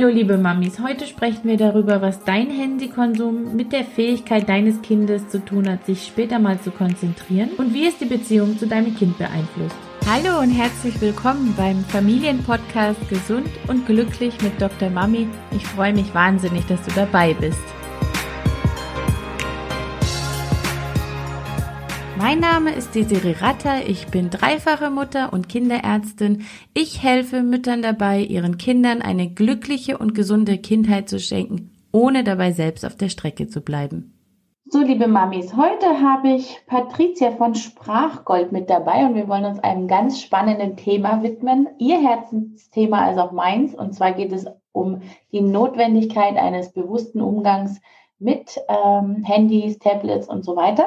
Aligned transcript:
Hallo 0.00 0.14
liebe 0.14 0.38
Mamis, 0.38 0.80
heute 0.80 1.06
sprechen 1.06 1.44
wir 1.44 1.58
darüber, 1.58 2.00
was 2.00 2.24
dein 2.24 2.48
Handykonsum 2.48 3.54
mit 3.54 3.70
der 3.70 3.84
Fähigkeit 3.84 4.48
deines 4.48 4.80
Kindes 4.80 5.28
zu 5.28 5.44
tun 5.44 5.68
hat, 5.68 5.84
sich 5.84 6.06
später 6.06 6.38
mal 6.38 6.58
zu 6.58 6.70
konzentrieren 6.70 7.50
und 7.58 7.74
wie 7.74 7.86
es 7.86 7.98
die 7.98 8.06
Beziehung 8.06 8.58
zu 8.58 8.66
deinem 8.66 8.96
Kind 8.96 9.18
beeinflusst. 9.18 9.76
Hallo 10.08 10.40
und 10.40 10.52
herzlich 10.52 10.98
willkommen 11.02 11.52
beim 11.54 11.84
Familienpodcast 11.84 13.10
Gesund 13.10 13.50
und 13.68 13.84
Glücklich 13.84 14.40
mit 14.40 14.58
Dr. 14.58 14.88
Mami. 14.88 15.28
Ich 15.50 15.66
freue 15.66 15.92
mich 15.92 16.14
wahnsinnig, 16.14 16.64
dass 16.64 16.82
du 16.82 16.92
dabei 16.94 17.34
bist. 17.34 17.60
Mein 22.22 22.40
Name 22.40 22.72
ist 22.72 22.94
Desiree 22.94 23.36
Ratter, 23.40 23.88
ich 23.88 24.08
bin 24.08 24.28
dreifache 24.28 24.90
Mutter 24.90 25.32
und 25.32 25.48
Kinderärztin. 25.48 26.44
Ich 26.74 27.02
helfe 27.02 27.42
Müttern 27.42 27.80
dabei, 27.80 28.20
ihren 28.20 28.58
Kindern 28.58 29.00
eine 29.00 29.30
glückliche 29.30 29.96
und 29.96 30.14
gesunde 30.14 30.58
Kindheit 30.58 31.08
zu 31.08 31.18
schenken, 31.18 31.70
ohne 31.92 32.22
dabei 32.22 32.52
selbst 32.52 32.84
auf 32.84 32.94
der 32.94 33.08
Strecke 33.08 33.48
zu 33.48 33.62
bleiben. 33.62 34.12
So, 34.66 34.80
liebe 34.80 35.08
Mamis, 35.08 35.56
heute 35.56 35.86
habe 36.02 36.32
ich 36.32 36.60
Patricia 36.66 37.30
von 37.30 37.54
Sprachgold 37.54 38.52
mit 38.52 38.68
dabei 38.68 39.06
und 39.06 39.14
wir 39.14 39.26
wollen 39.26 39.46
uns 39.46 39.58
einem 39.60 39.88
ganz 39.88 40.20
spannenden 40.20 40.76
Thema 40.76 41.22
widmen. 41.22 41.68
Ihr 41.78 42.06
Herzensthema 42.06 43.02
als 43.02 43.16
auch 43.16 43.32
meins. 43.32 43.74
Und 43.74 43.94
zwar 43.94 44.12
geht 44.12 44.32
es 44.32 44.44
um 44.72 45.00
die 45.32 45.40
Notwendigkeit 45.40 46.36
eines 46.36 46.74
bewussten 46.74 47.22
Umgangs 47.22 47.80
mit 48.18 48.60
ähm, 48.68 49.24
Handys, 49.24 49.78
Tablets 49.78 50.28
und 50.28 50.44
so 50.44 50.54
weiter. 50.54 50.84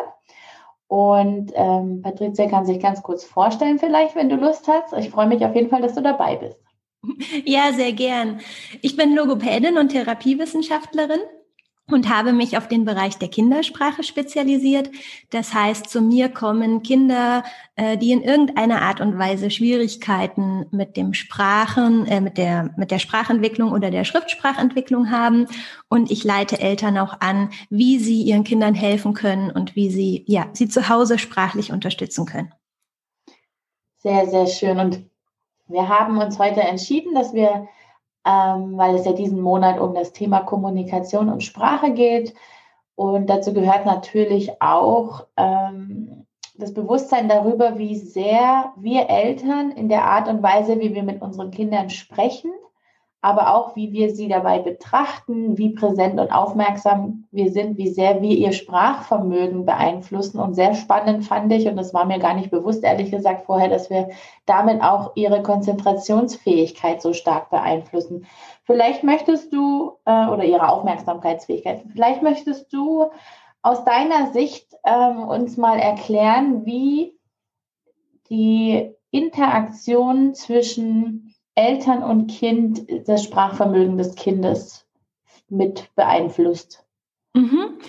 Und 0.87 1.51
ähm, 1.55 2.01
Patricia 2.01 2.47
kann 2.47 2.65
sich 2.65 2.79
ganz 2.79 3.01
kurz 3.01 3.23
vorstellen, 3.23 3.79
vielleicht, 3.79 4.15
wenn 4.15 4.29
du 4.29 4.35
Lust 4.35 4.67
hast. 4.67 4.93
Ich 4.93 5.09
freue 5.09 5.27
mich 5.27 5.43
auf 5.45 5.55
jeden 5.55 5.69
Fall, 5.69 5.81
dass 5.81 5.95
du 5.95 6.01
dabei 6.01 6.35
bist. 6.35 6.59
Ja, 7.45 7.73
sehr 7.73 7.91
gern. 7.91 8.39
Ich 8.81 8.95
bin 8.95 9.13
Logopädin 9.13 9.77
und 9.77 9.89
Therapiewissenschaftlerin 9.89 11.19
und 11.93 12.09
habe 12.09 12.33
mich 12.33 12.57
auf 12.57 12.67
den 12.67 12.85
Bereich 12.85 13.17
der 13.17 13.29
Kindersprache 13.29 14.03
spezialisiert. 14.03 14.89
Das 15.29 15.53
heißt, 15.53 15.89
zu 15.89 16.01
mir 16.01 16.29
kommen 16.29 16.83
Kinder, 16.83 17.43
äh, 17.75 17.97
die 17.97 18.11
in 18.11 18.21
irgendeiner 18.21 18.81
Art 18.81 18.99
und 18.99 19.17
Weise 19.17 19.49
Schwierigkeiten 19.51 20.65
mit 20.71 20.97
dem 20.97 21.13
Sprachen, 21.13 22.05
äh, 22.07 22.19
mit 22.21 22.37
der 22.37 22.73
mit 22.77 22.91
der 22.91 22.99
Sprachentwicklung 22.99 23.71
oder 23.71 23.91
der 23.91 24.03
Schriftsprachentwicklung 24.03 25.11
haben. 25.11 25.47
Und 25.89 26.11
ich 26.11 26.23
leite 26.23 26.59
Eltern 26.59 26.97
auch 26.97 27.21
an, 27.21 27.49
wie 27.69 27.99
sie 27.99 28.21
ihren 28.23 28.43
Kindern 28.43 28.73
helfen 28.73 29.13
können 29.13 29.51
und 29.51 29.75
wie 29.75 29.89
sie 29.89 30.23
ja 30.27 30.47
sie 30.53 30.67
zu 30.67 30.89
Hause 30.89 31.19
sprachlich 31.19 31.71
unterstützen 31.71 32.25
können. 32.25 32.51
Sehr 33.99 34.27
sehr 34.27 34.47
schön. 34.47 34.79
Und 34.79 35.03
wir 35.67 35.87
haben 35.87 36.17
uns 36.17 36.39
heute 36.39 36.61
entschieden, 36.61 37.13
dass 37.15 37.33
wir 37.33 37.67
ähm, 38.25 38.77
weil 38.77 38.95
es 38.95 39.05
ja 39.05 39.13
diesen 39.13 39.41
Monat 39.41 39.79
um 39.79 39.93
das 39.93 40.13
Thema 40.13 40.41
Kommunikation 40.41 41.29
und 41.29 41.43
Sprache 41.43 41.91
geht. 41.91 42.33
Und 42.95 43.29
dazu 43.29 43.53
gehört 43.53 43.85
natürlich 43.85 44.61
auch 44.61 45.25
ähm, 45.35 46.25
das 46.55 46.73
Bewusstsein 46.73 47.27
darüber, 47.27 47.77
wie 47.77 47.95
sehr 47.95 48.73
wir 48.77 49.09
Eltern 49.09 49.71
in 49.71 49.89
der 49.89 50.05
Art 50.05 50.27
und 50.27 50.43
Weise, 50.43 50.79
wie 50.79 50.93
wir 50.93 51.03
mit 51.03 51.21
unseren 51.21 51.51
Kindern 51.51 51.89
sprechen, 51.89 52.51
aber 53.23 53.55
auch 53.55 53.77
wie 53.77 53.93
wir 53.93 54.13
sie 54.13 54.27
dabei 54.27 54.59
betrachten, 54.59 55.57
wie 55.57 55.69
präsent 55.69 56.19
und 56.19 56.29
aufmerksam 56.29 57.23
wir 57.31 57.53
sind, 57.53 57.77
wie 57.77 57.87
sehr 57.87 58.21
wir 58.21 58.35
ihr 58.35 58.51
Sprachvermögen 58.51 59.65
beeinflussen. 59.65 60.39
Und 60.39 60.55
sehr 60.55 60.75
spannend 60.75 61.23
fand 61.23 61.49
ich, 61.53 61.65
und 61.65 61.77
das 61.77 61.93
war 61.93 62.03
mir 62.03 62.19
gar 62.19 62.33
nicht 62.33 62.51
bewusst, 62.51 62.83
ehrlich 62.83 63.11
gesagt, 63.11 63.45
vorher, 63.45 63.69
dass 63.69 63.89
wir 63.89 64.09
damit 64.45 64.83
auch 64.83 65.13
ihre 65.15 65.41
Konzentrationsfähigkeit 65.41 67.01
so 67.01 67.13
stark 67.13 67.49
beeinflussen. 67.49 68.25
Vielleicht 68.65 69.05
möchtest 69.05 69.53
du, 69.53 69.93
äh, 70.03 70.27
oder 70.27 70.43
ihre 70.43 70.67
Aufmerksamkeitsfähigkeit, 70.67 71.81
vielleicht 71.93 72.23
möchtest 72.23 72.73
du 72.73 73.05
aus 73.61 73.85
deiner 73.85 74.33
Sicht 74.33 74.67
ähm, 74.83 75.23
uns 75.23 75.55
mal 75.55 75.79
erklären, 75.79 76.65
wie 76.65 77.17
die 78.29 78.91
Interaktion 79.11 80.35
zwischen 80.35 81.32
Eltern 81.55 82.03
und 82.03 82.27
Kind 82.27 82.85
das 83.07 83.23
Sprachvermögen 83.23 83.97
des 83.97 84.15
Kindes 84.15 84.85
mit 85.49 85.89
beeinflusst. 85.95 86.83
Mhm. 87.33 87.79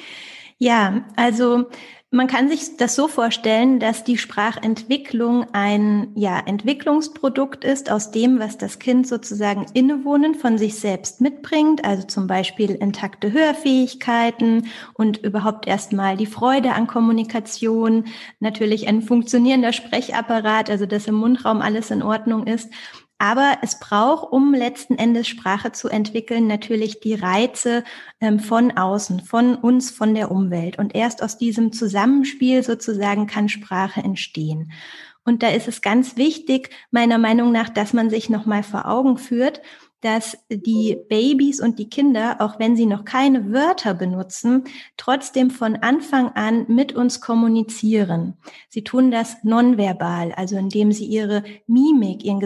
Ja, 0.59 1.05
also 1.17 1.67
man 2.15 2.29
kann 2.29 2.49
sich 2.49 2.77
das 2.77 2.95
so 2.95 3.09
vorstellen, 3.09 3.81
dass 3.81 4.05
die 4.05 4.19
Sprachentwicklung 4.19 5.47
ein 5.53 6.13
ja, 6.15 6.39
Entwicklungsprodukt 6.39 7.65
ist 7.65 7.91
aus 7.91 8.13
dem, 8.13 8.39
was 8.39 8.57
das 8.57 8.79
Kind 8.79 9.09
sozusagen 9.09 9.67
innewohnen 9.75 10.37
von 10.37 10.57
sich 10.57 10.77
selbst 10.77 11.21
mitbringt, 11.21 11.85
also 11.85 12.07
zum 12.07 12.29
Beispiel 12.29 12.71
intakte 12.71 13.33
Hörfähigkeiten 13.33 14.69
und 14.95 15.17
überhaupt 15.25 15.67
erstmal 15.67 16.17
die 16.17 16.27
Freude 16.27 16.75
an 16.75 16.87
Kommunikation, 16.87 18.05
natürlich 18.39 18.87
ein 18.87 19.03
funktionierender 19.03 19.73
Sprechapparat, 19.73 20.71
also 20.71 20.87
dass 20.87 21.09
im 21.09 21.17
Mundraum 21.17 21.61
alles 21.61 21.91
in 21.91 22.05
Ordnung 22.05 22.47
ist 22.47 22.71
aber 23.25 23.57
es 23.63 23.79
braucht, 23.79 24.31
um 24.31 24.53
letzten 24.53 24.99
Endes 24.99 25.29
Sprache 25.29 25.73
zu 25.73 25.89
entwickeln, 25.89 26.47
natürlich 26.47 27.01
die 27.01 27.15
Reize 27.15 27.83
ähm, 28.21 28.39
von 28.39 28.77
außen, 28.77 29.21
von 29.21 29.55
uns, 29.55 29.91
von 29.91 30.15
der 30.15 30.31
Umwelt. 30.31 30.79
Und 30.79 30.95
erst 30.95 31.23
aus 31.23 31.39
diesem 31.39 31.73
Zusammenspiel 31.73 32.63
sozusagen 32.63 33.27
kann 33.27 33.49
Sprache 33.49 34.03
entstehen. 34.03 34.73
Und 35.25 35.43
da 35.43 35.49
ist 35.49 35.69
es 35.69 35.81
ganz 35.81 36.19
wichtig, 36.19 36.69
meiner 36.91 37.17
Meinung 37.17 37.51
nach, 37.51 37.71
dass 37.71 37.95
man 37.95 38.11
sich 38.11 38.29
nochmal 38.29 38.63
vor 38.63 38.87
Augen 38.87 39.17
führt, 39.17 39.63
dass 40.03 40.37
die 40.51 40.99
Babys 41.09 41.63
und 41.63 41.79
die 41.79 41.89
Kinder, 41.89 42.37
auch 42.41 42.59
wenn 42.59 42.77
sie 42.77 42.85
noch 42.85 43.07
keine 43.07 43.55
Wörter 43.55 43.95
benutzen, 43.95 44.65
trotzdem 44.99 45.51
von 45.51 45.77
Anfang 45.77 46.33
an 46.33 46.67
mit 46.69 46.93
uns 46.93 47.23
kommunizieren. 47.23 48.37
Sie 48.69 48.85
tun 48.85 49.11
das 49.11 49.43
nonverbal, 49.45 50.33
also 50.33 50.59
indem 50.59 50.93
sie 50.93 51.07
ihre 51.07 51.43
Mimik, 51.67 52.23
ihren 52.23 52.41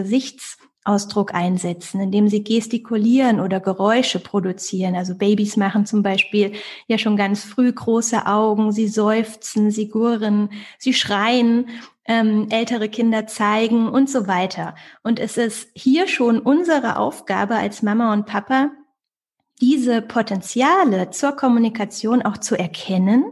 Gesichtsausdruck 0.89 1.33
einsetzen, 1.33 2.01
indem 2.01 2.27
sie 2.27 2.43
gestikulieren 2.43 3.39
oder 3.39 3.59
Geräusche 3.59 4.19
produzieren. 4.19 4.95
Also 4.95 5.15
Babys 5.15 5.55
machen 5.57 5.85
zum 5.85 6.01
Beispiel 6.03 6.53
ja 6.87 6.97
schon 6.97 7.15
ganz 7.15 7.43
früh 7.43 7.71
große 7.71 8.25
Augen, 8.25 8.71
sie 8.71 8.87
seufzen, 8.87 9.71
sie 9.71 9.89
gurren, 9.89 10.49
sie 10.77 10.93
schreien 10.93 11.69
ähm, 12.05 12.47
ältere 12.49 12.89
Kinder 12.89 13.27
zeigen 13.27 13.87
und 13.87 14.09
so 14.09 14.27
weiter. 14.27 14.75
Und 15.03 15.19
es 15.19 15.37
ist 15.37 15.69
hier 15.75 16.07
schon 16.07 16.39
unsere 16.39 16.97
Aufgabe 16.97 17.55
als 17.55 17.83
Mama 17.83 18.11
und 18.13 18.25
Papa, 18.25 18.71
diese 19.61 20.01
Potenziale 20.01 21.11
zur 21.11 21.33
Kommunikation 21.33 22.21
auch 22.21 22.37
zu 22.37 22.57
erkennen, 22.57 23.25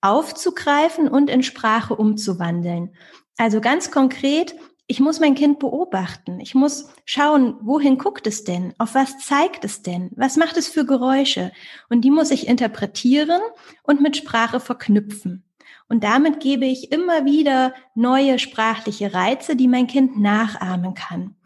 aufzugreifen 0.00 1.06
und 1.08 1.30
in 1.30 1.42
Sprache 1.42 1.94
umzuwandeln. 1.94 2.94
Also 3.36 3.60
ganz 3.60 3.90
konkret, 3.90 4.54
ich 4.90 4.98
muss 4.98 5.20
mein 5.20 5.36
Kind 5.36 5.60
beobachten. 5.60 6.40
Ich 6.40 6.56
muss 6.56 6.88
schauen, 7.04 7.54
wohin 7.60 7.96
guckt 7.96 8.26
es 8.26 8.42
denn? 8.42 8.74
Auf 8.76 8.96
was 8.96 9.18
zeigt 9.18 9.64
es 9.64 9.82
denn? 9.82 10.10
Was 10.16 10.36
macht 10.36 10.56
es 10.56 10.66
für 10.66 10.84
Geräusche? 10.84 11.52
Und 11.88 12.00
die 12.00 12.10
muss 12.10 12.32
ich 12.32 12.48
interpretieren 12.48 13.40
und 13.84 14.00
mit 14.00 14.16
Sprache 14.16 14.58
verknüpfen. 14.58 15.44
Und 15.88 16.02
damit 16.02 16.40
gebe 16.40 16.66
ich 16.66 16.90
immer 16.90 17.24
wieder 17.24 17.72
neue 17.94 18.40
sprachliche 18.40 19.14
Reize, 19.14 19.54
die 19.54 19.68
mein 19.68 19.86
Kind 19.86 20.18
nachahmen 20.18 20.94
kann. 20.94 21.36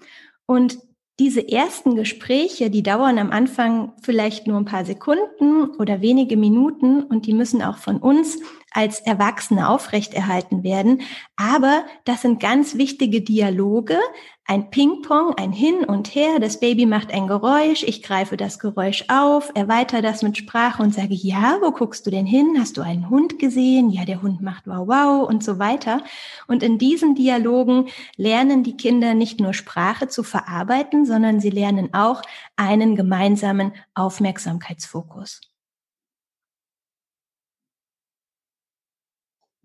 Und 0.47 0.79
diese 1.19 1.47
ersten 1.47 1.97
Gespräche, 1.97 2.71
die 2.71 2.83
dauern 2.83 3.19
am 3.19 3.31
Anfang 3.31 3.93
vielleicht 4.01 4.47
nur 4.47 4.57
ein 4.57 4.65
paar 4.65 4.87
Sekunden 4.87 5.67
oder 5.79 6.01
wenige 6.01 6.39
Minuten 6.39 7.03
und 7.03 7.27
die 7.27 7.35
müssen 7.35 7.63
auch 7.63 7.77
von 7.77 7.99
uns 7.99 8.39
als 8.75 9.01
Erwachsene 9.01 9.69
aufrechterhalten 9.69 10.63
werden. 10.63 11.03
Aber 11.37 11.85
das 12.05 12.23
sind 12.23 12.41
ganz 12.41 12.75
wichtige 12.75 13.23
Dialoge, 13.23 13.99
ein 14.47 14.69
Ping-Pong, 14.69 15.35
ein 15.39 15.53
Hin 15.53 15.85
und 15.85 16.15
Her. 16.15 16.39
Das 16.39 16.61
Baby 16.61 16.85
macht 16.85 17.15
ein 17.15 17.29
Geräusch, 17.29 17.83
ich 17.83 18.03
greife 18.03 18.37
das 18.37 18.59
Geräusch 18.59 19.05
auf, 19.09 19.51
erweitere 19.55 20.03
das 20.03 20.23
mit 20.23 20.37
Sprache 20.37 20.83
und 20.83 20.93
sage, 20.93 21.15
ja, 21.15 21.59
wo 21.63 21.71
guckst 21.71 22.05
du 22.07 22.11
denn 22.11 22.27
hin? 22.27 22.57
Hast 22.59 22.77
du 22.77 22.83
einen 22.83 23.09
Hund 23.09 23.39
gesehen? 23.39 23.89
Ja, 23.89 24.05
der 24.05 24.21
Hund 24.21 24.43
macht 24.43 24.67
wow, 24.67 24.87
wow 24.87 25.27
und 25.27 25.43
so 25.43 25.59
weiter. 25.59 26.03
Und 26.47 26.63
in 26.63 26.77
diesen 26.77 27.15
Dialogen 27.15 27.87
lernen 28.17 28.65
die 28.65 28.77
Kinder 28.77 29.15
nicht 29.15 29.41
nur 29.41 29.55
Sprache 29.55 30.09
zu 30.09 30.23
verarbeiten, 30.23 31.07
sondern 31.07 31.41
sie 31.41 31.51
lernen 31.51 31.95
auch 31.95 32.21
einen 32.57 32.97
gemeinsamen 32.97 33.73
Aufmerksamkeitsfokus. 33.95 35.41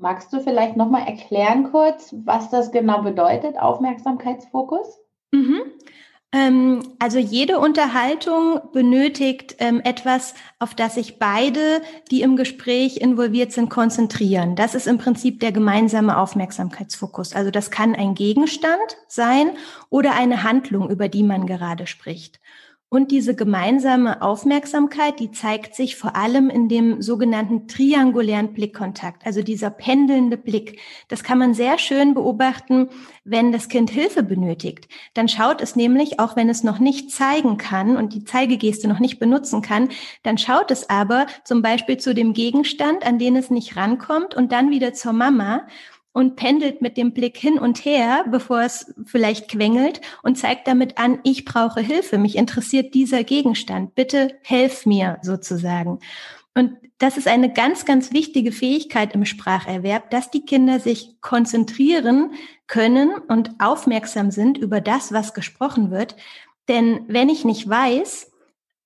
Magst 0.02 0.32
du 0.32 0.40
vielleicht 0.40 0.78
nochmal 0.78 1.06
erklären 1.08 1.72
kurz, 1.72 2.16
was 2.24 2.50
das 2.50 2.72
genau 2.72 3.02
bedeutet, 3.02 3.60
Aufmerksamkeitsfokus? 3.60 4.98
Mhm. 5.32 5.62
Ähm, 6.32 6.84
also 7.00 7.20
jede 7.20 7.60
Unterhaltung 7.60 8.62
benötigt 8.72 9.58
ähm, 9.60 9.82
etwas, 9.84 10.36
auf 10.58 10.74
das 10.74 10.96
sich 10.96 11.20
beide, 11.20 11.82
die 12.12 12.22
im 12.22 12.38
Gespräch 12.38 13.02
involviert 13.02 13.52
sind, 13.52 13.70
konzentrieren. 13.70 14.56
Das 14.56 14.74
ist 14.74 14.88
im 14.88 15.00
Prinzip 15.00 15.42
der 15.42 15.52
gemeinsame 15.52 16.18
Aufmerksamkeitsfokus. 16.18 17.36
Also 17.36 17.52
das 17.52 17.70
kann 17.70 17.94
ein 17.94 18.16
Gegenstand 18.16 18.98
sein 19.10 19.52
oder 19.90 20.14
eine 20.16 20.44
Handlung, 20.44 20.90
über 20.90 21.10
die 21.10 21.24
man 21.24 21.46
gerade 21.46 21.88
spricht. 21.88 22.40
Und 22.92 23.12
diese 23.12 23.36
gemeinsame 23.36 24.24
Aufmerksamkeit, 24.24 25.20
die 25.20 25.30
zeigt 25.30 25.76
sich 25.76 25.96
vor 25.96 26.16
allem 26.16 26.50
in 26.50 26.68
dem 26.70 27.04
sogenannten 27.04 27.68
triangulären 27.68 28.54
Blickkontakt, 28.54 29.28
also 29.28 29.44
dieser 29.44 29.70
pendelnde 29.70 30.38
Blick. 30.38 30.80
Das 31.08 31.22
kann 31.22 31.38
man 31.38 31.54
sehr 31.54 31.78
schön 31.78 32.16
beobachten, 32.16 32.90
wenn 33.24 33.52
das 33.52 33.70
Kind 33.70 33.92
Hilfe 33.92 34.24
benötigt. 34.24 34.88
Dann 35.14 35.30
schaut 35.30 35.62
es 35.62 35.76
nämlich, 35.76 36.20
auch 36.20 36.36
wenn 36.36 36.50
es 36.50 36.64
noch 36.64 36.80
nicht 36.80 37.12
zeigen 37.12 37.58
kann 37.58 37.96
und 37.96 38.16
die 38.16 38.24
Zeigegeste 38.24 38.88
noch 38.88 39.00
nicht 39.00 39.20
benutzen 39.20 39.62
kann, 39.62 39.90
dann 40.24 40.40
schaut 40.40 40.72
es 40.72 40.90
aber 40.90 41.28
zum 41.44 41.62
Beispiel 41.62 41.98
zu 41.98 42.16
dem 42.16 42.34
Gegenstand, 42.34 43.06
an 43.06 43.20
den 43.20 43.36
es 43.36 43.52
nicht 43.52 43.76
rankommt 43.76 44.34
und 44.34 44.52
dann 44.52 44.72
wieder 44.72 44.96
zur 44.96 45.14
Mama 45.14 45.68
und 46.12 46.36
pendelt 46.36 46.82
mit 46.82 46.98
dem 46.98 47.14
Blick 47.14 47.38
hin 47.38 47.60
und 47.60 47.86
her, 47.86 48.26
bevor 48.30 48.62
es 48.62 48.94
vielleicht 49.06 49.50
quengelt 49.50 50.02
und 50.24 50.38
zeigt 50.38 50.68
damit 50.68 50.98
an, 50.98 51.20
ich 51.24 51.46
brauche 51.46 51.82
Hilfe, 51.82 52.18
mich 52.18 52.36
interessiert 52.36 52.94
dieser 52.94 53.24
Gegenstand, 53.24 53.96
bitte 53.96 54.36
helf 54.44 54.86
mir 54.86 55.20
sozusagen. 55.22 56.00
Und 56.56 56.74
das 56.98 57.16
ist 57.16 57.28
eine 57.28 57.54
ganz, 57.54 57.86
ganz 57.86 58.12
wichtige 58.12 58.52
Fähigkeit 58.52 59.14
im 59.14 59.26
Spracherwerb, 59.26 60.10
dass 60.10 60.32
die 60.32 60.46
Kinder 60.46 60.80
sich 60.80 61.16
konzentrieren 61.22 62.32
können 62.68 63.12
und 63.28 63.52
aufmerksam 63.60 64.32
sind 64.32 64.58
über 64.58 64.82
das, 64.82 65.14
was 65.14 65.34
gesprochen 65.34 65.92
wird. 65.92 66.18
Denn 66.68 67.02
wenn 67.08 67.30
ich 67.30 67.46
nicht 67.46 67.70
weiß, 67.70 68.32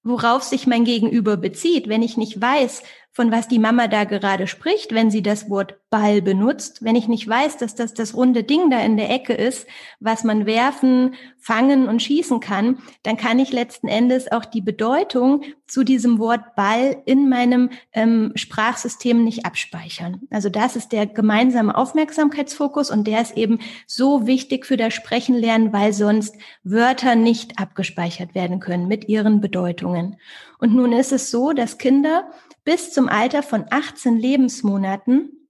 worauf 0.04 0.44
sich 0.44 0.68
mein 0.68 0.84
Gegenüber 0.84 1.38
bezieht, 1.38 1.88
wenn 1.88 2.04
ich 2.04 2.18
nicht 2.18 2.40
weiß, 2.40 2.84
von 3.13 3.31
was 3.31 3.48
die 3.48 3.60
Mama 3.60 3.88
da 3.88 4.06
gerade 4.06 4.48
spricht, 4.48 4.92
wenn 4.94 5.12
sie 5.12 5.21
das 5.21 5.50
Wort 5.50 5.75
Ball 5.92 6.24
benutzt. 6.24 6.83
Wenn 6.83 6.95
ich 6.95 7.07
nicht 7.07 7.30
weiß, 7.30 7.57
dass 7.57 7.75
das 7.75 7.94
das 7.94 8.15
runde 8.15 8.44
Ding 8.44 8.71
da 8.71 8.80
in 8.80 8.98
der 8.98 9.12
Ecke 9.12 9.33
ist, 9.33 9.68
was 10.00 10.24
man 10.24 10.48
werfen, 10.48 11.13
fangen 11.38 11.88
und 11.88 12.01
schießen 12.01 12.39
kann, 12.39 12.80
dann 13.04 13.15
kann 13.15 13.38
ich 13.38 13.51
letzten 13.51 13.88
Endes 13.88 14.31
auch 14.31 14.45
die 14.45 14.62
Bedeutung 14.62 15.44
zu 15.68 15.83
diesem 15.83 16.18
Wort 16.18 16.56
Ball 16.56 17.04
in 17.06 17.30
meinem 17.30 17.69
ähm, 17.92 18.31
Sprachsystem 18.33 19.24
nicht 19.24 19.45
abspeichern. 19.45 20.21
Also 20.31 20.50
das 20.50 20.75
ist 20.75 20.92
der 20.92 21.06
gemeinsame 21.06 21.77
Aufmerksamkeitsfokus 21.77 22.89
und 22.89 23.06
der 23.06 23.21
ist 23.21 23.38
eben 23.38 23.60
so 23.86 24.25
wichtig 24.25 24.65
für 24.65 24.77
das 24.77 24.95
Sprechenlernen, 24.95 25.71
weil 25.71 25.94
sonst 25.94 26.36
Wörter 26.63 27.13
nicht 27.13 27.60
abgespeichert 27.60 28.33
werden 28.33 28.60
können 28.60 28.88
mit 28.88 29.07
ihren 29.07 29.39
Bedeutungen. 29.39 30.18
Und 30.57 30.74
nun 30.74 30.94
ist 30.94 31.12
es 31.12 31.30
so, 31.30 31.54
dass 31.54 31.77
Kinder 31.77 32.31
bis 32.63 32.92
zum 32.92 33.10
Alter 33.10 33.44
von 33.44 33.65
18 33.69 34.18
Lebensmonaten 34.18 35.50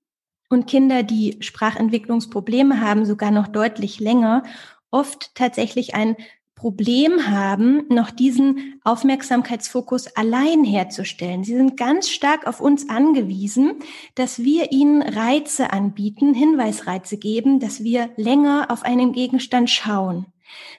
und 0.50 0.68
Kinder, 0.68 1.04
die 1.04 1.38
Sprachentwicklungsprobleme 1.40 2.82
haben, 2.82 3.06
sogar 3.06 3.32
noch 3.32 3.48
deutlich 3.48 4.00
länger, 4.00 4.44
oft 4.92 5.34
tatsächlich 5.36 5.96
ein 5.96 6.16
Problem 6.64 7.30
haben, 7.30 7.88
noch 7.90 8.10
diesen 8.10 8.80
Aufmerksamkeitsfokus 8.86 10.16
allein 10.16 10.64
herzustellen. 10.64 11.44
Sie 11.44 11.58
sind 11.58 11.76
ganz 11.76 12.10
stark 12.10 12.48
auf 12.48 12.62
uns 12.62 12.88
angewiesen, 12.88 13.74
dass 14.16 14.40
wir 14.40 14.72
ihnen 14.72 15.02
Reize 15.02 15.74
anbieten, 15.74 16.34
Hinweisreize 16.34 17.18
geben, 17.18 17.60
dass 17.60 17.84
wir 17.84 18.12
länger 18.16 18.68
auf 18.70 18.84
einen 18.84 19.12
Gegenstand 19.12 19.70
schauen, 19.72 20.28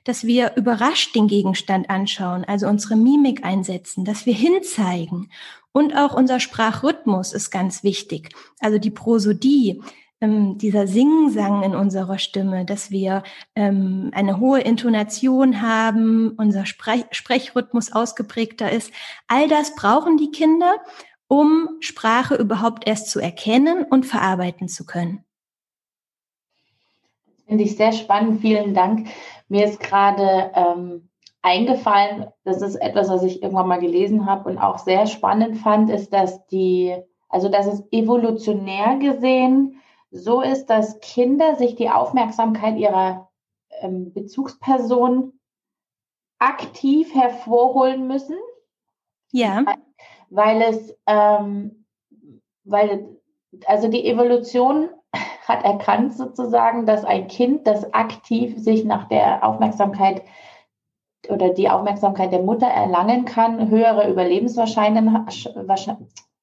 dass 0.04 0.25
wir 0.25 0.52
überrascht 0.56 1.14
den 1.14 1.28
Gegenstand 1.28 1.90
anschauen, 1.90 2.44
also 2.44 2.66
unsere 2.66 2.96
Mimik 2.96 3.44
einsetzen, 3.44 4.06
dass 4.06 4.25
wir 4.25 4.34
hinzeigen 4.34 5.28
und 5.75 5.97
auch 5.97 6.15
unser 6.15 6.38
Sprachrhythmus 6.38 7.32
ist 7.32 7.50
ganz 7.50 7.82
wichtig. 7.82 8.31
Also 8.61 8.79
die 8.79 8.93
Prosodie, 8.93 9.82
ähm, 10.21 10.56
dieser 10.56 10.87
Singsang 10.87 11.65
in 11.65 11.75
unserer 11.75 12.19
Stimme, 12.19 12.65
dass 12.65 12.93
wir 12.93 13.25
ähm, 13.56 14.11
eine 14.15 14.38
hohe 14.38 14.61
Intonation 14.61 15.61
haben, 15.61 16.31
unser 16.38 16.65
Sprech 16.65 17.06
Sprechrhythmus 17.11 17.93
ausgeprägter 17.93 18.71
ist. 18.71 18.93
All 19.26 19.49
das 19.49 19.75
brauchen 19.75 20.17
die 20.17 20.31
Kinder, 20.31 20.76
um 21.26 21.69
Sprache 21.81 22.37
überhaupt 22.37 22.87
erst 22.87 23.11
zu 23.11 23.19
erkennen 23.19 23.82
und 23.82 24.06
verarbeiten 24.06 24.69
zu 24.69 24.87
können. 24.87 25.25
Finde 27.49 27.65
ich 27.65 27.77
sehr 27.77 27.93
spannend. 27.93 28.41
Vielen 28.41 28.75
Dank. 28.75 29.09
Mir 29.49 29.65
ist 29.65 29.81
gerade 29.81 30.53
ähm, 30.55 31.09
eingefallen, 31.44 32.26
das 32.44 32.62
ist 32.62 32.76
etwas, 32.76 33.11
was 33.11 33.23
ich 33.23 33.43
irgendwann 33.43 33.69
mal 33.69 33.79
gelesen 33.79 34.25
habe 34.25 34.49
und 34.49 34.58
auch 34.58 34.79
sehr 34.79 35.06
spannend 35.06 35.58
fand, 35.58 35.91
ist, 35.91 36.12
dass 36.12 36.46
die, 36.46 36.96
also 37.29 37.50
dass 37.50 37.67
es 37.67 37.85
evolutionär 37.93 38.96
gesehen 38.96 39.82
so 40.11 40.41
ist, 40.41 40.67
dass 40.67 41.00
Kinder 41.00 41.56
sich 41.56 41.75
die 41.75 41.91
Aufmerksamkeit 41.91 42.79
ihrer 42.79 43.31
ähm, 43.82 44.14
Bezugsperson 44.14 45.38
aktiv 46.38 47.14
hervorholen 47.14 48.06
müssen. 48.06 48.38
Ja. 49.31 49.64
Weil 50.31 50.62
es, 50.62 50.96
ähm, 51.06 51.85
weil, 52.64 53.19
also 53.67 53.88
die 53.88 54.06
Evolution 54.06 54.88
hat 55.46 55.62
erkannt 55.62 56.14
sozusagen, 56.14 56.87
dass 56.87 57.05
ein 57.05 57.29
Kind, 57.29 57.67
das 57.67 57.93
aktiv 57.93 58.58
sich 58.58 58.85
nach 58.85 59.08
der 59.08 59.46
Aufmerksamkeit 59.46 60.23
oder 61.31 61.50
die 61.50 61.69
Aufmerksamkeit 61.69 62.32
der 62.32 62.43
Mutter 62.43 62.67
erlangen 62.67 63.25
kann, 63.25 63.71
höhere 63.71 64.11
Überlebenswahrscheinlichkeit, 64.11 65.97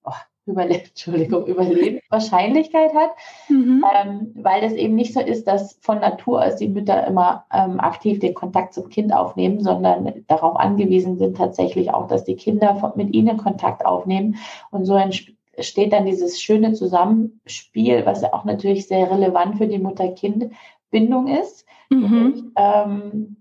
oh, 0.03 0.11
Überle 0.45 0.81
Entschuldigung, 0.83 1.45
Überlebenswahrscheinlichkeit 1.45 2.93
hat, 2.93 3.11
mhm. 3.49 3.83
ähm, 3.95 4.31
weil 4.35 4.63
es 4.63 4.73
eben 4.73 4.95
nicht 4.95 5.13
so 5.13 5.19
ist, 5.19 5.47
dass 5.47 5.77
von 5.81 5.99
Natur 5.99 6.43
aus 6.43 6.55
die 6.55 6.67
Mütter 6.67 7.05
immer 7.05 7.45
ähm, 7.53 7.79
aktiv 7.79 8.19
den 8.19 8.33
Kontakt 8.33 8.73
zum 8.73 8.89
Kind 8.89 9.13
aufnehmen, 9.13 9.61
sondern 9.61 10.23
darauf 10.27 10.55
angewiesen 10.57 11.17
sind 11.17 11.37
tatsächlich 11.37 11.93
auch, 11.93 12.07
dass 12.07 12.23
die 12.23 12.35
Kinder 12.35 12.93
mit 12.95 13.13
ihnen 13.13 13.37
Kontakt 13.37 13.85
aufnehmen. 13.85 14.37
Und 14.71 14.85
so 14.85 14.95
entsteht 14.95 15.93
dann 15.93 16.05
dieses 16.05 16.41
schöne 16.41 16.73
Zusammenspiel, 16.73 18.05
was 18.05 18.21
ja 18.21 18.33
auch 18.33 18.45
natürlich 18.45 18.87
sehr 18.87 19.11
relevant 19.11 19.57
für 19.57 19.67
die 19.67 19.79
Mutter-Kind-Bindung 19.79 21.27
ist. 21.27 21.65
Mhm. 21.89 22.03
Und, 22.03 22.51
ähm, 22.55 23.37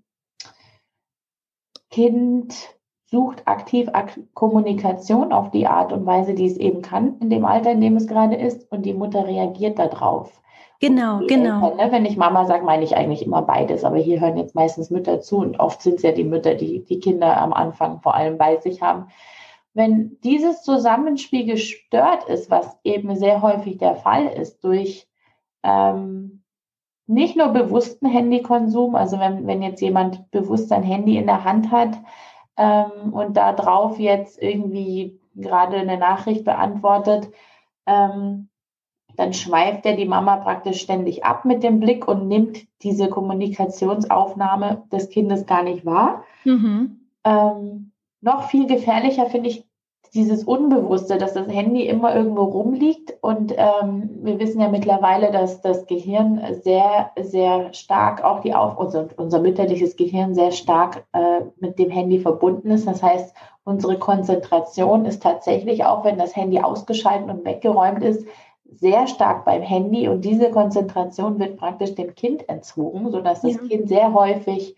Kind 1.91 2.55
sucht 3.07 3.47
aktiv 3.47 3.89
Ak 3.93 4.19
Kommunikation 4.35 5.33
auf 5.33 5.51
die 5.51 5.67
Art 5.67 5.93
und 5.93 6.07
Weise, 6.07 6.35
die 6.35 6.47
es 6.47 6.57
eben 6.57 6.83
kann, 6.83 7.19
in 7.21 7.31
dem 7.31 7.45
Alter, 7.45 7.73
in 7.73 7.81
dem 7.81 7.97
es 7.97 8.07
gerade 8.07 8.37
ist, 8.37 8.71
und 8.71 8.87
die 8.87 8.95
Mutter 8.95 9.27
reagiert 9.27 9.79
darauf. 9.79 10.41
Genau, 10.81 11.21
genau. 11.27 11.71
Eltern, 11.71 11.77
ne? 11.77 11.93
Wenn 11.93 12.07
ich 12.07 12.17
Mama 12.17 12.47
sage, 12.47 12.65
meine 12.65 12.85
ich 12.85 12.97
eigentlich 12.97 13.27
immer 13.27 13.43
beides, 13.43 13.85
aber 13.85 13.99
hier 13.99 14.21
hören 14.21 14.39
jetzt 14.39 14.55
meistens 14.55 14.91
Mütter 14.91 15.21
zu 15.21 15.39
und 15.39 15.61
oft 15.61 15.83
sind 15.83 15.97
es 15.97 16.03
ja 16.03 16.13
die 16.13 16.25
Mütter, 16.25 16.55
die 16.55 16.85
die 16.85 17.01
Kinder 17.01 17.37
am 17.37 17.53
Anfang 17.53 18.01
vor 18.01 18.15
allem 18.15 18.39
bei 18.39 18.57
sich 18.57 18.81
haben. 18.81 19.09
Wenn 19.75 20.19
dieses 20.25 20.63
Zusammenspiel 20.63 21.45
gestört 21.45 22.25
ist, 22.25 22.51
was 22.51 22.79
eben 22.83 23.15
sehr 23.17 23.43
häufig 23.43 23.79
der 23.79 23.97
Fall 23.97 24.27
ist, 24.27 24.65
durch 24.65 25.07
ähm, 25.63 26.43
nicht 27.11 27.37
nur 27.37 27.49
bewussten 27.49 28.07
Handykonsum, 28.07 28.95
also 28.95 29.19
wenn, 29.19 29.47
wenn 29.47 29.63
jetzt 29.63 29.81
jemand 29.81 30.31
bewusst 30.31 30.69
sein 30.69 30.85
Handy 30.85 31.17
in 31.17 31.27
der 31.27 31.43
Hand 31.43 31.73
hat 31.73 31.99
ähm, 32.57 33.13
und 33.13 33.37
da 33.37 33.53
drauf 33.53 33.99
jetzt 33.99 34.41
irgendwie 34.41 35.19
gerade 35.35 35.77
eine 35.77 35.99
Nachricht 35.99 36.45
beantwortet, 36.45 37.29
ähm, 37.87 38.49
dann 39.17 39.33
schweift 39.33 39.85
er 39.87 39.97
die 39.97 40.07
Mama 40.07 40.37
praktisch 40.37 40.81
ständig 40.81 41.25
ab 41.25 41.45
mit 41.45 41.65
dem 41.65 41.81
Blick 41.81 42.07
und 42.07 42.29
nimmt 42.29 42.67
diese 42.83 43.09
Kommunikationsaufnahme 43.09 44.85
des 44.93 45.11
Kindes 45.11 45.47
gar 45.47 45.65
nicht 45.65 45.85
wahr. 45.85 46.23
Mhm. 46.45 47.01
Ähm, 47.25 47.91
noch 48.21 48.45
viel 48.45 48.69
gefährlicher 48.69 49.27
finde 49.27 49.51
ich 49.51 49.67
dieses 50.15 50.45
Unbewusste, 50.45 51.19
dass 51.19 51.35
das 51.35 51.49
Handy 51.49 51.87
immer 51.87 52.15
irgendwo 52.15 52.43
rumliegt. 52.43 53.15
Und 53.21 53.55
ähm, 53.57 54.11
wir 54.23 54.39
wissen 54.39 54.61
ja 54.61 54.69
mittlerweile, 54.69 55.31
dass 55.31 55.61
das 55.61 55.87
Gehirn 55.87 56.41
sehr, 56.63 57.11
sehr 57.21 57.73
stark 57.73 58.25
auch 58.25 58.41
die 58.41 58.55
Auf 58.55 58.77
unser, 58.77 59.09
unser 59.17 59.41
mütterliches 59.41 59.97
Gehirn 59.97 60.35
sehr 60.35 60.53
stark 60.53 61.05
äh, 61.13 61.43
mit 61.59 61.79
dem 61.79 61.91
Handy 61.91 62.19
verbunden 62.19 62.71
ist. 62.71 62.87
Das 62.87 63.03
heißt, 63.03 63.35
unsere 63.65 63.99
Konzentration 63.99 65.05
ist 65.05 65.23
tatsächlich 65.23 65.85
auch, 65.85 66.05
wenn 66.05 66.19
das 66.19 66.35
Handy 66.35 66.61
ausgeschaltet 66.61 67.29
und 67.29 67.45
weggeräumt 67.45 68.03
ist, 68.03 68.27
sehr 68.65 69.07
stark 69.07 69.45
beim 69.45 69.63
Handy. 69.63 70.09
Und 70.09 70.25
diese 70.25 70.51
Konzentration 70.51 71.39
wird 71.39 71.57
praktisch 71.57 71.95
dem 71.95 72.15
Kind 72.15 72.49
entzogen, 72.49 73.11
sodass 73.11 73.43
das 73.43 73.55
ja. 73.55 73.61
Kind 73.69 73.89
sehr 73.89 74.13
häufig 74.13 74.77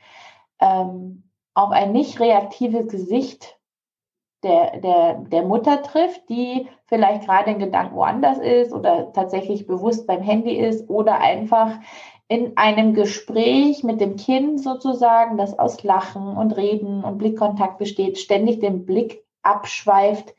ähm, 0.61 1.23
auf 1.55 1.71
ein 1.71 1.93
nicht 1.93 2.21
reaktives 2.21 2.89
Gesicht 2.89 3.59
der, 4.43 4.81
der, 4.81 5.15
der 5.15 5.43
Mutter 5.43 5.83
trifft, 5.83 6.29
die 6.29 6.69
vielleicht 6.87 7.27
gerade 7.27 7.51
in 7.51 7.59
Gedanken 7.59 7.97
woanders 7.97 8.39
ist 8.39 8.73
oder 8.73 9.13
tatsächlich 9.13 9.67
bewusst 9.67 10.07
beim 10.07 10.21
Handy 10.21 10.57
ist 10.57 10.89
oder 10.91 11.21
einfach 11.21 11.79
in 12.29 12.57
einem 12.57 12.95
Gespräch 12.95 13.85
mit 13.85 14.01
dem 14.01 14.17
Kind 14.17 14.61
sozusagen, 14.61 15.37
das 15.37 15.59
aus 15.59 15.83
Lachen 15.83 16.37
und 16.37 16.57
Reden 16.57 17.05
und 17.05 17.19
Blickkontakt 17.19 17.79
besteht, 17.79 18.19
ständig 18.19 18.61
den 18.61 18.87
Blick 18.87 19.25
abschweift 19.43 20.35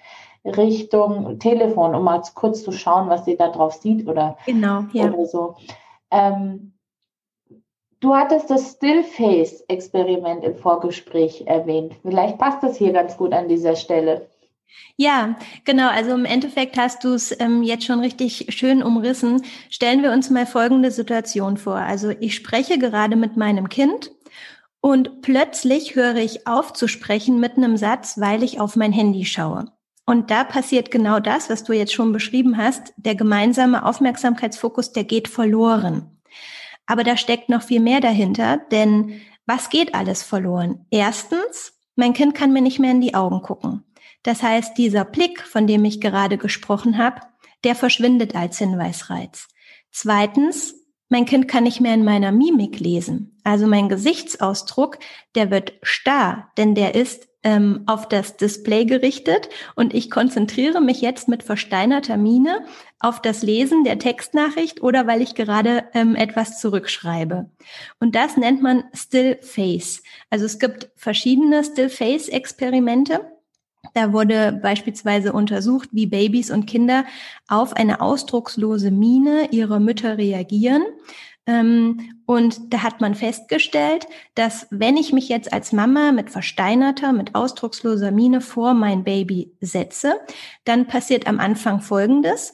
Richtung 0.46 1.40
Telefon, 1.40 1.96
um 1.96 2.04
mal 2.04 2.22
kurz 2.34 2.64
zu 2.64 2.72
schauen, 2.72 3.10
was 3.10 3.26
sie 3.26 3.38
da 3.38 3.50
drauf 3.50 3.74
sieht 3.74 4.08
oder, 4.08 4.38
genau, 4.46 4.86
ja. 4.92 5.06
oder 5.06 5.26
so. 5.26 5.56
Ähm, 6.12 6.73
Du 8.04 8.14
hattest 8.14 8.50
das 8.50 8.72
Still-Face-Experiment 8.72 10.44
im 10.44 10.58
Vorgespräch 10.58 11.46
erwähnt. 11.48 11.94
Vielleicht 12.02 12.38
passt 12.38 12.62
das 12.62 12.78
hier 12.78 12.92
ganz 12.92 13.16
gut 13.16 13.32
an 13.32 13.48
dieser 13.48 13.78
Stelle. 13.78 14.28
Ja, 14.98 15.38
genau. 15.64 15.88
Also 15.88 16.12
im 16.12 16.26
Endeffekt 16.26 16.76
hast 16.76 17.06
du 17.06 17.14
es 17.14 17.34
ähm, 17.40 17.64
jetzt 17.64 17.86
schon 17.86 18.02
richtig 18.02 18.48
schön 18.50 18.84
umrissen. 18.84 19.42
Stellen 19.70 20.04
wir 20.04 20.12
uns 20.12 20.30
mal 20.30 20.46
folgende 20.46 20.92
Situation 20.92 21.56
vor. 21.56 21.78
Also 21.78 22.10
ich 22.10 22.36
spreche 22.36 22.78
gerade 22.78 23.16
mit 23.16 23.38
meinem 23.38 23.70
Kind 23.70 24.12
und 24.82 25.22
plötzlich 25.22 25.96
höre 25.96 26.18
ich 26.18 26.46
auf 26.46 26.74
zu 26.74 26.90
sprechen 26.90 27.40
mit 27.40 27.56
einem 27.56 27.78
Satz, 27.78 28.20
weil 28.20 28.44
ich 28.44 28.60
auf 28.60 28.76
mein 28.76 28.92
Handy 28.92 29.24
schaue. 29.24 29.72
Und 30.06 30.30
da 30.30 30.44
passiert 30.44 30.92
genau 30.92 31.22
das, 31.22 31.50
was 31.50 31.64
du 31.64 31.72
jetzt 31.72 31.94
schon 31.94 32.12
beschrieben 32.12 32.58
hast. 32.58 32.92
Der 32.98 33.16
gemeinsame 33.16 33.86
Aufmerksamkeitsfokus, 33.86 34.92
der 34.92 35.06
geht 35.06 35.30
verloren. 35.30 36.14
Aber 36.86 37.04
da 37.04 37.18
steckt 37.18 37.50
noch 37.50 37.64
viel 37.64 37.80
mehr 37.80 38.02
dahinter, 38.02 38.58
denn 38.72 39.22
was 39.46 39.70
geht 39.70 39.94
alles 39.96 40.24
verloren? 40.24 40.86
Erstens, 40.90 41.74
mein 41.96 42.14
Kind 42.14 42.36
kann 42.36 42.54
mir 42.54 42.62
nicht 42.62 42.80
mehr 42.80 42.92
in 42.92 43.02
die 43.02 43.16
Augen 43.16 43.42
gucken. 43.42 43.84
Das 44.24 44.42
heißt, 44.42 44.78
dieser 44.78 45.06
Blick, 45.06 45.42
von 45.42 45.68
dem 45.68 45.84
ich 45.86 46.02
gerade 46.02 46.38
gesprochen 46.38 46.98
habe, 46.98 47.22
der 47.64 47.76
verschwindet 47.76 48.36
als 48.36 48.58
Hinweisreiz. 48.58 49.48
Zweitens, 49.92 50.76
mein 51.10 51.26
Kind 51.26 51.48
kann 51.48 51.64
nicht 51.64 51.82
mehr 51.82 51.94
in 51.94 52.04
meiner 52.04 52.32
Mimik 52.32 52.80
lesen. 52.80 53.40
Also 53.44 53.68
mein 53.68 53.90
Gesichtsausdruck, 53.90 54.98
der 55.36 55.52
wird 55.52 55.74
starr, 55.84 56.52
denn 56.58 56.74
der 56.74 56.96
ist 56.96 57.28
ähm, 57.44 57.84
auf 57.86 58.08
das 58.08 58.38
Display 58.38 58.86
gerichtet 58.86 59.50
und 59.76 59.94
ich 59.94 60.10
konzentriere 60.10 60.82
mich 60.82 61.02
jetzt 61.02 61.28
mit 61.28 61.44
versteinerter 61.44 62.18
Miene 62.18 62.66
auf 63.00 63.22
das 63.22 63.44
Lesen 63.44 63.84
der 63.84 64.00
Textnachricht 64.00 64.82
oder 64.82 65.08
weil 65.08 65.22
ich 65.22 65.36
gerade 65.36 65.84
ähm, 65.94 66.16
etwas 66.16 66.60
zurückschreibe. 66.60 67.50
Und 68.00 68.16
das 68.16 68.38
nennt 68.38 68.62
man 68.62 68.86
Still 68.94 69.38
Face. 69.42 70.02
Also 70.30 70.46
es 70.46 70.58
gibt 70.58 70.90
verschiedene 70.96 71.64
Still 71.64 71.90
Face 71.90 72.30
Experimente. 72.30 73.30
Da 73.94 74.14
wurde 74.14 74.58
beispielsweise 74.64 75.34
untersucht, 75.34 75.90
wie 75.92 76.08
Babys 76.08 76.50
und 76.50 76.66
Kinder 76.66 77.06
auf 77.50 77.74
eine 77.74 78.00
ausdruckslose 78.00 78.92
Miene 78.92 79.50
ihrer 79.52 79.80
Mütter 79.80 80.18
reagieren. 80.18 80.84
Ähm, 81.46 82.22
und 82.26 82.74
da 82.74 82.84
hat 82.84 83.02
man 83.02 83.16
festgestellt, 83.16 84.08
dass 84.36 84.68
wenn 84.70 84.96
ich 84.96 85.12
mich 85.12 85.28
jetzt 85.28 85.52
als 85.52 85.74
Mama 85.74 86.12
mit 86.12 86.30
versteinerter, 86.30 87.12
mit 87.12 87.36
ausdrucksloser 87.36 88.12
Miene 88.12 88.40
vor 88.40 88.74
mein 88.74 89.04
Baby 89.04 89.52
setze, 89.60 90.16
dann 90.64 90.88
passiert 90.88 91.28
am 91.28 91.40
Anfang 91.40 91.82
Folgendes. 91.82 92.54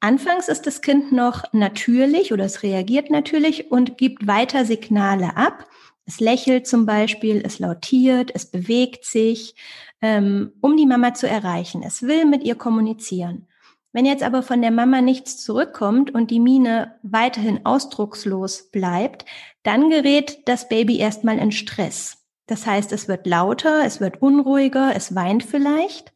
Anfangs 0.00 0.48
ist 0.48 0.66
das 0.66 0.80
Kind 0.80 1.12
noch 1.12 1.44
natürlich 1.52 2.32
oder 2.32 2.44
es 2.44 2.62
reagiert 2.62 3.10
natürlich 3.10 3.70
und 3.70 3.98
gibt 3.98 4.26
weiter 4.26 4.64
Signale 4.64 5.36
ab. 5.36 5.66
Es 6.06 6.18
lächelt 6.18 6.66
zum 6.66 6.86
Beispiel, 6.86 7.42
es 7.44 7.58
lautiert, 7.58 8.30
es 8.34 8.46
bewegt 8.46 9.04
sich, 9.04 9.54
ähm, 10.00 10.52
um 10.62 10.78
die 10.78 10.86
Mama 10.86 11.12
zu 11.12 11.28
erreichen. 11.28 11.82
Es 11.82 12.02
will 12.02 12.24
mit 12.24 12.42
ihr 12.42 12.54
kommunizieren. 12.54 13.46
Wenn 13.92 14.04
jetzt 14.04 14.22
aber 14.22 14.42
von 14.42 14.62
der 14.62 14.70
Mama 14.70 15.00
nichts 15.00 15.38
zurückkommt 15.38 16.14
und 16.14 16.30
die 16.30 16.38
Mine 16.38 16.94
weiterhin 17.02 17.66
ausdruckslos 17.66 18.70
bleibt, 18.70 19.24
dann 19.62 19.90
gerät 19.90 20.46
das 20.46 20.68
Baby 20.68 20.98
erstmal 20.98 21.38
in 21.38 21.50
Stress. 21.50 22.18
Das 22.46 22.66
heißt, 22.66 22.92
es 22.92 23.08
wird 23.08 23.26
lauter, 23.26 23.84
es 23.84 24.00
wird 24.00 24.22
unruhiger, 24.22 24.94
es 24.94 25.14
weint 25.14 25.44
vielleicht. 25.44 26.12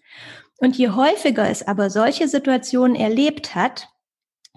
Und 0.59 0.77
je 0.77 0.91
häufiger 0.91 1.49
es 1.49 1.67
aber 1.67 1.91
solche 1.91 2.29
Situationen 2.29 2.97
erlebt 2.97 3.55
hat, 3.55 3.89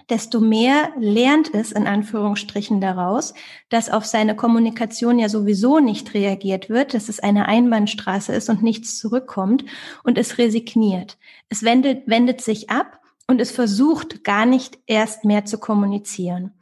desto 0.10 0.40
mehr 0.40 0.92
lernt 0.98 1.54
es 1.54 1.72
in 1.72 1.86
Anführungsstrichen 1.86 2.80
daraus, 2.80 3.34
dass 3.70 3.90
auf 3.90 4.06
seine 4.06 4.36
Kommunikation 4.36 5.20
ja 5.20 5.28
sowieso 5.28 5.80
nicht 5.80 6.14
reagiert 6.14 6.70
wird, 6.70 6.94
dass 6.94 7.10
es 7.10 7.20
eine 7.20 7.48
Einbahnstraße 7.48 8.34
ist 8.34 8.50
und 8.50 8.64
nichts 8.64 8.98
zurückkommt 8.98 9.66
und 10.04 10.18
es 10.18 10.38
resigniert. 10.38 11.18
Es 11.50 11.64
wendet, 11.64 12.08
wendet 12.08 12.42
sich 12.42 12.70
ab 12.70 13.02
und 13.28 13.42
es 13.42 13.52
versucht 13.52 14.24
gar 14.24 14.46
nicht 14.46 14.80
erst 14.88 15.26
mehr 15.26 15.46
zu 15.46 15.60
kommunizieren. 15.60 16.54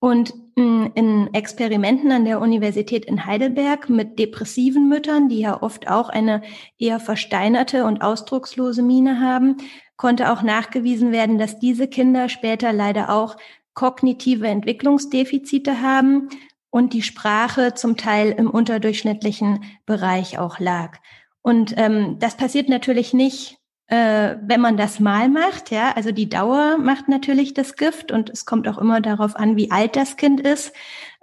Und 0.00 0.32
mm, 0.56 0.86
in 0.94 1.34
Experimenten 1.34 2.12
an 2.12 2.24
der 2.24 2.40
Universität 2.40 3.04
in 3.04 3.24
Heidelberg 3.24 3.88
mit 3.88 4.18
depressiven 4.18 4.88
Müttern, 4.88 5.28
die 5.28 5.40
ja 5.40 5.62
oft 5.62 5.88
auch 5.88 6.08
eine 6.08 6.42
eher 6.78 7.00
versteinerte 7.00 7.84
und 7.84 8.02
ausdruckslose 8.02 8.82
Miene 8.82 9.20
haben, 9.20 9.56
konnte 9.96 10.32
auch 10.32 10.42
nachgewiesen 10.42 11.10
werden, 11.10 11.38
dass 11.38 11.58
diese 11.58 11.88
Kinder 11.88 12.28
später 12.28 12.72
leider 12.72 13.10
auch 13.12 13.36
kognitive 13.74 14.46
Entwicklungsdefizite 14.46 15.82
haben 15.82 16.28
und 16.70 16.92
die 16.92 17.02
Sprache 17.02 17.74
zum 17.74 17.96
Teil 17.96 18.32
im 18.32 18.50
unterdurchschnittlichen 18.50 19.64
Bereich 19.86 20.38
auch 20.38 20.58
lag. 20.60 20.98
Und 21.42 21.74
ähm, 21.76 22.18
das 22.18 22.36
passiert 22.36 22.68
natürlich 22.68 23.14
nicht 23.14 23.57
äh, 23.88 24.36
wenn 24.42 24.60
man 24.60 24.76
das 24.76 25.00
mal 25.00 25.28
macht, 25.28 25.70
ja, 25.70 25.92
also 25.96 26.12
die 26.12 26.28
Dauer 26.28 26.76
macht 26.78 27.08
natürlich 27.08 27.54
das 27.54 27.74
Gift 27.76 28.12
und 28.12 28.28
es 28.28 28.44
kommt 28.44 28.68
auch 28.68 28.78
immer 28.78 29.00
darauf 29.00 29.34
an, 29.34 29.56
wie 29.56 29.70
alt 29.70 29.96
das 29.96 30.16
Kind 30.16 30.40
ist, 30.40 30.74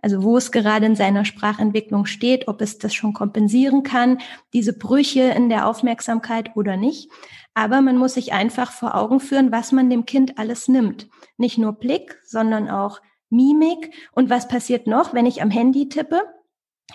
also 0.01 0.24
wo 0.24 0.36
es 0.38 0.51
gerade 0.51 0.88
in 0.88 0.95
seiner 0.95 1.25
Sprachentwicklung 1.25 2.05
steht, 2.05 2.48
ob 2.48 2.62
es 2.62 2.79
das 2.79 2.93
schon 2.93 3.13
kompensieren 3.13 3.84
kann, 3.84 4.19
diese 4.53 4.74
Brüche 4.74 5.22
in 5.22 5.50
der 5.50 5.67
Aufmerksamkeit 5.67 6.55
oder 6.55 6.75
nicht. 6.75 7.10
Aber 7.53 7.81
man 7.81 7.98
muss 7.98 8.15
sich 8.15 8.34
einfach 8.34 8.72
vor 8.72 8.95
Augen 8.95 9.19
führen, 9.19 9.51
was 9.51 9.72
man 9.72 9.89
dem 9.89 10.05
Kind 10.05 10.38
alles 10.38 10.67
nimmt. 10.67 11.07
Nicht 11.38 11.57
nur 11.57 11.74
Blick, 11.74 12.19
sondern 12.25 12.69
auch 12.69 13.00
Mimik. 13.29 13.93
Und 14.12 14.29
was 14.29 14.48
passiert 14.48 14.88
noch, 14.88 15.13
wenn 15.13 15.25
ich 15.25 15.41
am 15.41 15.51
Handy 15.51 15.88
tippe? 15.88 16.22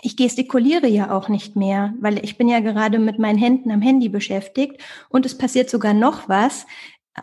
Ich 0.02 0.16
gestikuliere 0.16 0.86
ja 0.86 1.10
auch 1.10 1.28
nicht 1.28 1.56
mehr, 1.56 1.94
weil 2.00 2.24
ich 2.24 2.38
bin 2.38 2.48
ja 2.48 2.60
gerade 2.60 2.98
mit 2.98 3.18
meinen 3.18 3.38
Händen 3.38 3.70
am 3.70 3.82
Handy 3.82 4.08
beschäftigt 4.08 4.82
und 5.08 5.26
es 5.26 5.36
passiert 5.36 5.70
sogar 5.70 5.94
noch 5.94 6.28
was. 6.28 6.66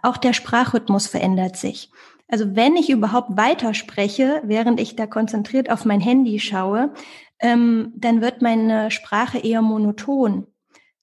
Auch 0.04 0.18
der 0.18 0.34
Sprachrhythmus 0.34 1.08
verändert 1.08 1.58
sich. 1.58 1.90
Also 2.28 2.56
wenn 2.56 2.76
ich 2.76 2.90
überhaupt 2.90 3.38
weiterspreche, 3.38 4.42
während 4.44 4.80
ich 4.80 4.96
da 4.96 5.08
konzentriert 5.08 5.72
auf 5.72 5.86
mein 5.86 6.02
Handy 6.02 6.40
schaue, 6.40 6.94
ähm, 7.40 7.94
dann 7.96 8.22
wird 8.22 8.42
meine 8.42 8.92
Sprache 8.92 9.38
eher 9.38 9.62
monoton. 9.62 10.48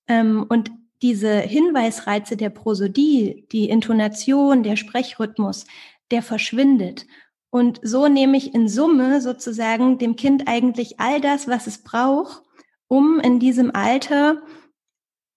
Ähm, 0.06 0.44
und 0.48 0.70
diese 1.02 1.40
Hinweisreize 1.40 2.36
der 2.36 2.50
Prosodie, 2.50 3.46
die 3.52 3.68
Intonation, 3.68 4.62
der 4.62 4.76
Sprechrhythmus, 4.76 5.66
der 6.10 6.22
verschwindet. 6.22 7.06
Und 7.54 7.78
so 7.84 8.08
nehme 8.08 8.36
ich 8.36 8.52
in 8.52 8.66
Summe 8.66 9.20
sozusagen 9.20 9.96
dem 9.98 10.16
Kind 10.16 10.48
eigentlich 10.48 10.98
all 10.98 11.20
das, 11.20 11.46
was 11.46 11.68
es 11.68 11.84
braucht, 11.84 12.42
um 12.88 13.20
in 13.20 13.38
diesem 13.38 13.72
Alter 13.72 14.42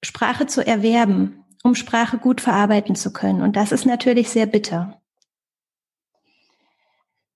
Sprache 0.03 0.47
zu 0.47 0.65
erwerben, 0.65 1.45
um 1.63 1.75
Sprache 1.75 2.17
gut 2.17 2.41
verarbeiten 2.41 2.95
zu 2.95 3.13
können. 3.13 3.43
Und 3.43 3.55
das 3.55 3.71
ist 3.71 3.85
natürlich 3.85 4.29
sehr 4.29 4.47
bitter. 4.47 4.99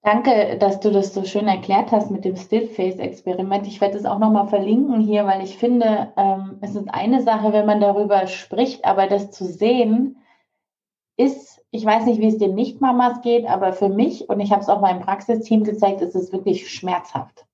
Danke, 0.01 0.57
dass 0.57 0.79
du 0.79 0.89
das 0.89 1.13
so 1.13 1.25
schön 1.25 1.47
erklärt 1.47 1.91
hast 1.91 2.09
mit 2.09 2.25
dem 2.25 2.35
Stillface-Experiment. 2.35 3.67
Ich 3.67 3.81
werde 3.81 4.00
es 4.00 4.05
auch 4.05 4.17
nochmal 4.17 4.47
verlinken 4.47 5.00
hier, 5.00 5.27
weil 5.27 5.43
ich 5.43 5.59
finde, 5.59 6.11
ähm, 6.17 6.57
es 6.61 6.73
ist 6.73 6.91
eine 6.91 7.21
Sache, 7.21 7.53
wenn 7.53 7.67
man 7.67 7.81
darüber 7.81 8.25
spricht, 8.25 8.83
aber 8.83 9.05
das 9.05 9.29
zu 9.29 9.45
sehen, 9.45 10.17
ist 11.17 11.50
ich 11.71 11.85
weiß 11.85 12.05
nicht, 12.05 12.19
wie 12.19 12.27
es 12.27 12.37
den 12.37 12.53
Nicht-Mamas 12.55 13.21
geht, 13.21 13.47
aber 13.47 13.73
für 13.73 13.89
mich, 13.89 14.29
und 14.29 14.39
ich 14.39 14.51
habe 14.51 14.61
es 14.61 14.69
auch 14.69 14.81
meinem 14.81 15.01
Praxisteam 15.01 15.63
gezeigt, 15.63 16.01
ist 16.01 16.15
es 16.15 16.31
wirklich 16.31 16.69
schmerzhaft. 16.69 17.45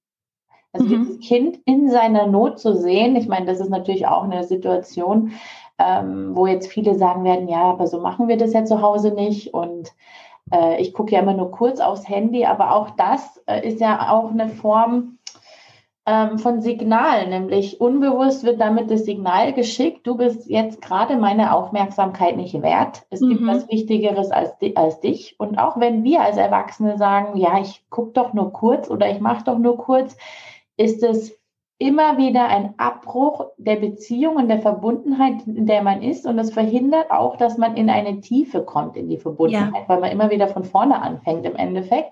Mhm. 0.73 0.87
dieses 0.87 1.19
Kind 1.19 1.59
in 1.65 1.89
seiner 1.89 2.27
Not 2.27 2.59
zu 2.59 2.75
sehen, 2.75 3.15
ich 3.15 3.27
meine, 3.27 3.45
das 3.45 3.59
ist 3.59 3.69
natürlich 3.69 4.07
auch 4.07 4.23
eine 4.23 4.43
Situation, 4.43 5.33
ähm, 5.79 6.35
wo 6.35 6.47
jetzt 6.47 6.67
viele 6.67 6.95
sagen 6.95 7.23
werden, 7.23 7.47
ja, 7.47 7.63
aber 7.63 7.87
so 7.87 7.99
machen 7.99 8.27
wir 8.27 8.37
das 8.37 8.53
ja 8.53 8.65
zu 8.65 8.81
Hause 8.81 9.11
nicht. 9.11 9.53
Und 9.53 9.93
äh, 10.51 10.81
ich 10.81 10.93
gucke 10.93 11.13
ja 11.13 11.21
immer 11.21 11.33
nur 11.33 11.51
kurz 11.51 11.79
aufs 11.79 12.09
Handy, 12.09 12.45
aber 12.45 12.73
auch 12.73 12.91
das 12.91 13.41
äh, 13.45 13.67
ist 13.67 13.79
ja 13.79 14.11
auch 14.11 14.31
eine 14.31 14.49
Form 14.49 15.16
ähm, 16.07 16.39
von 16.39 16.61
Signalen, 16.61 17.31
nämlich 17.31 17.81
unbewusst 17.81 18.45
wird 18.45 18.61
damit 18.61 18.89
das 18.89 19.03
Signal 19.03 19.51
geschickt, 19.51 20.07
du 20.07 20.15
bist 20.15 20.49
jetzt 20.49 20.81
gerade 20.81 21.17
meine 21.17 21.53
Aufmerksamkeit 21.53 22.37
nicht 22.37 22.61
wert. 22.61 23.05
Es 23.09 23.19
mhm. 23.19 23.29
gibt 23.29 23.45
was 23.45 23.69
Wichtigeres 23.69 24.31
als, 24.31 24.53
als 24.75 25.01
dich. 25.01 25.35
Und 25.37 25.59
auch 25.59 25.77
wenn 25.77 26.05
wir 26.05 26.21
als 26.21 26.37
Erwachsene 26.37 26.97
sagen, 26.97 27.35
ja, 27.37 27.59
ich 27.59 27.83
gucke 27.89 28.13
doch 28.13 28.33
nur 28.33 28.53
kurz 28.53 28.89
oder 28.89 29.11
ich 29.11 29.19
mache 29.19 29.43
doch 29.43 29.57
nur 29.57 29.77
kurz, 29.77 30.15
ist 30.77 31.03
es 31.03 31.37
immer 31.77 32.17
wieder 32.17 32.47
ein 32.47 32.73
Abbruch 32.77 33.47
der 33.57 33.75
Beziehung 33.75 34.37
und 34.37 34.47
der 34.47 34.61
Verbundenheit, 34.61 35.45
in 35.45 35.65
der 35.65 35.83
man 35.83 36.01
ist. 36.01 36.25
Und 36.25 36.39
es 36.39 36.53
verhindert 36.53 37.11
auch, 37.11 37.35
dass 37.35 37.57
man 37.57 37.75
in 37.75 37.89
eine 37.89 38.21
Tiefe 38.21 38.63
kommt 38.63 38.95
in 38.95 39.09
die 39.09 39.17
Verbundenheit, 39.17 39.83
ja. 39.83 39.89
weil 39.89 39.99
man 39.99 40.11
immer 40.11 40.31
wieder 40.31 40.47
von 40.47 40.63
vorne 40.63 41.01
anfängt 41.01 41.45
im 41.45 41.57
Endeffekt. 41.57 42.11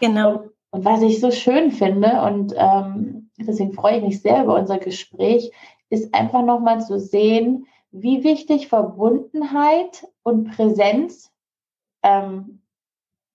Genau. 0.00 0.30
Und, 0.30 0.50
und 0.72 0.84
was 0.84 1.00
ich 1.02 1.20
so 1.20 1.30
schön 1.30 1.70
finde 1.70 2.22
und 2.22 2.52
ähm, 2.58 3.25
deswegen 3.38 3.72
freue 3.72 3.98
ich 3.98 4.04
mich 4.04 4.22
sehr 4.22 4.44
über 4.44 4.54
unser 4.54 4.78
Gespräch, 4.78 5.52
ist 5.90 6.14
einfach 6.14 6.42
nochmal 6.42 6.80
zu 6.80 6.98
sehen, 6.98 7.66
wie 7.90 8.24
wichtig 8.24 8.68
Verbundenheit 8.68 10.06
und 10.22 10.50
Präsenz 10.50 11.32
ähm, 12.02 12.60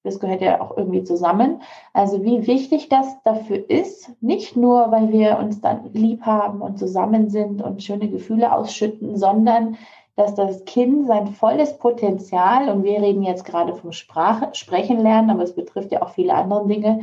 Das 0.03 0.19
gehört 0.19 0.41
ja 0.41 0.61
auch 0.61 0.77
irgendwie 0.77 1.03
zusammen. 1.03 1.61
Also 1.93 2.23
wie 2.23 2.47
wichtig 2.47 2.89
das 2.89 3.21
dafür 3.23 3.69
ist, 3.69 4.11
nicht 4.21 4.55
nur, 4.55 4.91
weil 4.91 5.11
wir 5.11 5.37
uns 5.37 5.61
dann 5.61 5.93
lieb 5.93 6.23
haben 6.25 6.61
und 6.61 6.79
zusammen 6.79 7.29
sind 7.29 7.61
und 7.61 7.83
schöne 7.83 8.09
Gefühle 8.09 8.51
ausschütten, 8.53 9.15
sondern 9.15 9.77
dass 10.15 10.35
das 10.35 10.65
Kind 10.65 11.07
sein 11.07 11.27
volles 11.27 11.77
Potenzial, 11.77 12.69
und 12.69 12.83
wir 12.83 13.01
reden 13.01 13.23
jetzt 13.23 13.45
gerade 13.45 13.75
vom 13.75 13.91
Sprache, 13.91 14.49
Sprechen 14.53 14.99
lernen, 14.99 15.29
aber 15.29 15.43
es 15.43 15.55
betrifft 15.55 15.91
ja 15.91 16.01
auch 16.01 16.09
viele 16.09 16.33
andere 16.33 16.67
Dinge, 16.67 17.01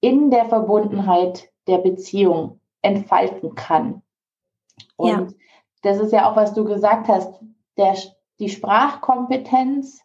in 0.00 0.30
der 0.30 0.44
Verbundenheit 0.44 1.50
der 1.66 1.78
Beziehung 1.78 2.60
entfalten 2.82 3.54
kann. 3.54 4.02
Und 4.96 5.08
ja. 5.08 5.26
das 5.82 5.98
ist 5.98 6.12
ja 6.12 6.30
auch, 6.30 6.36
was 6.36 6.54
du 6.54 6.64
gesagt 6.64 7.08
hast, 7.08 7.40
der, 7.76 7.94
die 8.38 8.48
Sprachkompetenz 8.48 10.02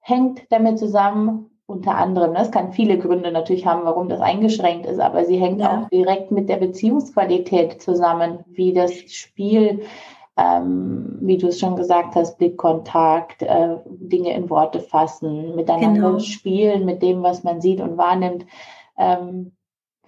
hängt 0.00 0.50
damit 0.50 0.78
zusammen, 0.78 1.50
unter 1.66 1.96
anderem, 1.96 2.34
das 2.34 2.50
kann 2.50 2.72
viele 2.72 2.98
Gründe 2.98 3.32
natürlich 3.32 3.66
haben, 3.66 3.84
warum 3.84 4.08
das 4.08 4.20
eingeschränkt 4.20 4.84
ist, 4.86 5.00
aber 5.00 5.24
sie 5.24 5.38
hängt 5.38 5.60
ja. 5.60 5.84
auch 5.84 5.88
direkt 5.88 6.30
mit 6.30 6.48
der 6.48 6.56
Beziehungsqualität 6.56 7.80
zusammen, 7.80 8.40
wie 8.46 8.72
das 8.72 8.92
Spiel, 8.92 9.82
ähm, 10.36 11.18
wie 11.20 11.38
du 11.38 11.48
es 11.48 11.60
schon 11.60 11.76
gesagt 11.76 12.14
hast, 12.14 12.38
Blickkontakt, 12.38 13.42
äh, 13.42 13.76
Dinge 13.86 14.34
in 14.34 14.50
Worte 14.50 14.80
fassen, 14.80 15.54
miteinander 15.54 16.08
genau. 16.08 16.18
spielen, 16.18 16.84
mit 16.84 17.02
dem, 17.02 17.22
was 17.22 17.42
man 17.42 17.60
sieht 17.60 17.80
und 17.80 17.96
wahrnimmt. 17.96 18.44
Ähm, 18.98 19.52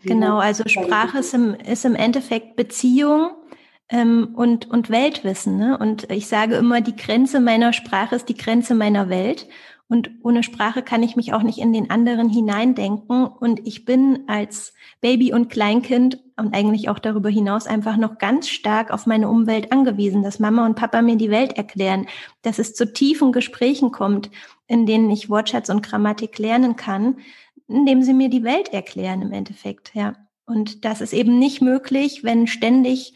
genau, 0.05 0.39
also 0.39 0.65
Sprache 0.67 1.19
ist 1.19 1.35
im, 1.35 1.55
ist 1.55 1.85
im 1.85 1.95
Endeffekt 1.95 2.57
Beziehung 2.57 3.31
ähm, 3.89 4.31
und, 4.35 4.71
und 4.71 4.91
Weltwissen. 4.91 5.57
Ne? 5.57 5.79
Und 5.79 6.11
ich 6.11 6.27
sage 6.27 6.57
immer, 6.57 6.81
die 6.81 6.97
Grenze 6.97 7.41
meiner 7.41 7.73
Sprache 7.73 8.17
ist 8.17 8.29
die 8.29 8.37
Grenze 8.37 8.75
meiner 8.75 9.09
Welt. 9.09 9.49
Und 9.87 10.11
ohne 10.23 10.43
Sprache 10.43 10.83
kann 10.83 11.03
ich 11.03 11.15
mich 11.15 11.35
auch 11.35 11.43
nicht 11.43 11.59
in 11.59 11.73
den 11.73 11.91
anderen 11.91 12.29
hineindenken. 12.29 13.27
Und 13.27 13.67
ich 13.67 13.85
bin 13.85 14.25
als 14.29 14.73
Baby 15.01 15.33
und 15.35 15.51
Kleinkind 15.51 16.21
und 16.37 16.55
eigentlich 16.55 16.89
auch 16.89 16.99
darüber 16.99 17.29
hinaus 17.29 17.67
einfach 17.67 17.97
noch 17.97 18.19
ganz 18.19 18.49
stark 18.49 18.91
auf 18.91 19.07
meine 19.07 19.29
Umwelt 19.29 19.71
angewiesen, 19.73 20.23
dass 20.23 20.41
Mama 20.41 20.65
und 20.65 20.75
Papa 20.75 21.03
mir 21.03 21.17
die 21.17 21.31
Welt 21.31 21.53
erklären, 21.53 22.07
dass 22.43 22.59
es 22.59 22.75
zu 22.75 22.93
tiefen 22.93 23.31
Gesprächen 23.31 23.93
kommt, 23.93 24.31
in 24.67 24.87
denen 24.87 25.11
ich 25.11 25.29
Wortschatz 25.29 25.69
und 25.69 25.83
Grammatik 25.83 26.39
lernen 26.39 26.77
kann, 26.77 27.19
indem 27.69 28.03
sie 28.03 28.15
mir 28.15 28.29
die 28.29 28.45
Welt 28.45 28.69
erklären 28.73 29.23
im 29.23 29.33
Endeffekt, 29.33 29.93
ja. 29.95 30.15
Und 30.47 30.85
das 30.85 31.01
ist 31.01 31.15
eben 31.15 31.39
nicht 31.39 31.63
möglich, 31.63 32.23
wenn 32.23 32.47
ständig 32.47 33.15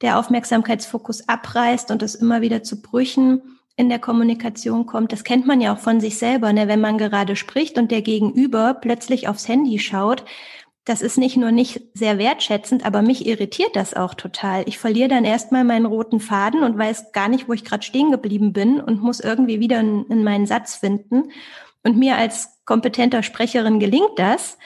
der 0.00 0.18
Aufmerksamkeitsfokus 0.18 1.28
abreißt 1.28 1.90
und 1.90 2.02
es 2.02 2.14
immer 2.14 2.40
wieder 2.40 2.62
zu 2.62 2.80
Brüchen 2.80 3.42
in 3.76 3.88
der 3.88 3.98
Kommunikation 3.98 4.86
kommt. 4.86 5.12
Das 5.12 5.24
kennt 5.24 5.46
man 5.46 5.60
ja 5.60 5.74
auch 5.74 5.78
von 5.78 6.00
sich 6.00 6.18
selber, 6.18 6.52
ne? 6.52 6.68
wenn 6.68 6.80
man 6.80 6.98
gerade 6.98 7.36
spricht 7.36 7.78
und 7.78 7.90
der 7.90 8.02
Gegenüber 8.02 8.74
plötzlich 8.74 9.28
aufs 9.28 9.48
Handy 9.48 9.78
schaut. 9.78 10.24
Das 10.84 11.00
ist 11.00 11.16
nicht 11.16 11.36
nur 11.36 11.52
nicht 11.52 11.80
sehr 11.94 12.18
wertschätzend, 12.18 12.84
aber 12.84 13.02
mich 13.02 13.24
irritiert 13.26 13.76
das 13.76 13.94
auch 13.94 14.14
total. 14.14 14.64
Ich 14.66 14.78
verliere 14.78 15.08
dann 15.08 15.24
erstmal 15.24 15.62
meinen 15.62 15.86
roten 15.86 16.18
Faden 16.18 16.64
und 16.64 16.76
weiß 16.76 17.12
gar 17.12 17.28
nicht, 17.28 17.48
wo 17.48 17.52
ich 17.52 17.64
gerade 17.64 17.84
stehen 17.84 18.10
geblieben 18.10 18.52
bin 18.52 18.80
und 18.80 19.00
muss 19.00 19.20
irgendwie 19.20 19.60
wieder 19.60 19.78
in, 19.78 20.06
in 20.06 20.24
meinen 20.24 20.46
Satz 20.46 20.74
finden. 20.74 21.30
Und 21.82 21.98
mir 21.98 22.16
als 22.16 22.60
kompetenter 22.64 23.22
Sprecherin 23.22 23.80
gelingt 23.80 24.16
das, 24.16 24.58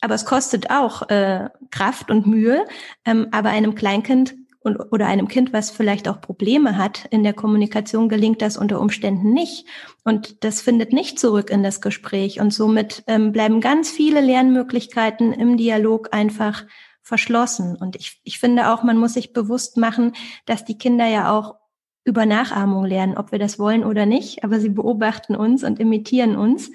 aber 0.00 0.14
es 0.14 0.24
kostet 0.24 0.70
auch 0.70 1.08
äh, 1.10 1.48
Kraft 1.70 2.10
und 2.10 2.26
Mühe. 2.26 2.64
Ähm, 3.04 3.28
aber 3.30 3.50
einem 3.50 3.74
Kleinkind 3.74 4.34
und, 4.60 4.76
oder 4.92 5.06
einem 5.06 5.28
Kind, 5.28 5.52
was 5.52 5.70
vielleicht 5.70 6.08
auch 6.08 6.20
Probleme 6.20 6.76
hat 6.76 7.06
in 7.10 7.22
der 7.22 7.32
Kommunikation, 7.32 8.08
gelingt 8.08 8.42
das 8.42 8.56
unter 8.56 8.80
Umständen 8.80 9.32
nicht. 9.32 9.66
Und 10.04 10.44
das 10.44 10.60
findet 10.60 10.92
nicht 10.92 11.18
zurück 11.18 11.50
in 11.50 11.62
das 11.62 11.80
Gespräch. 11.80 12.40
Und 12.40 12.52
somit 12.52 13.04
ähm, 13.06 13.32
bleiben 13.32 13.60
ganz 13.60 13.90
viele 13.90 14.20
Lernmöglichkeiten 14.20 15.32
im 15.32 15.56
Dialog 15.56 16.08
einfach 16.12 16.64
verschlossen. 17.02 17.76
Und 17.76 17.96
ich, 17.96 18.20
ich 18.24 18.38
finde 18.38 18.72
auch, 18.72 18.82
man 18.82 18.96
muss 18.96 19.14
sich 19.14 19.32
bewusst 19.32 19.76
machen, 19.76 20.14
dass 20.46 20.64
die 20.64 20.78
Kinder 20.78 21.06
ja 21.06 21.36
auch 21.36 21.56
über 22.04 22.26
Nachahmung 22.26 22.84
lernen, 22.84 23.16
ob 23.16 23.32
wir 23.32 23.38
das 23.38 23.58
wollen 23.58 23.84
oder 23.84 24.06
nicht. 24.06 24.44
Aber 24.44 24.60
sie 24.60 24.68
beobachten 24.68 25.36
uns 25.36 25.64
und 25.64 25.78
imitieren 25.78 26.36
uns 26.36 26.70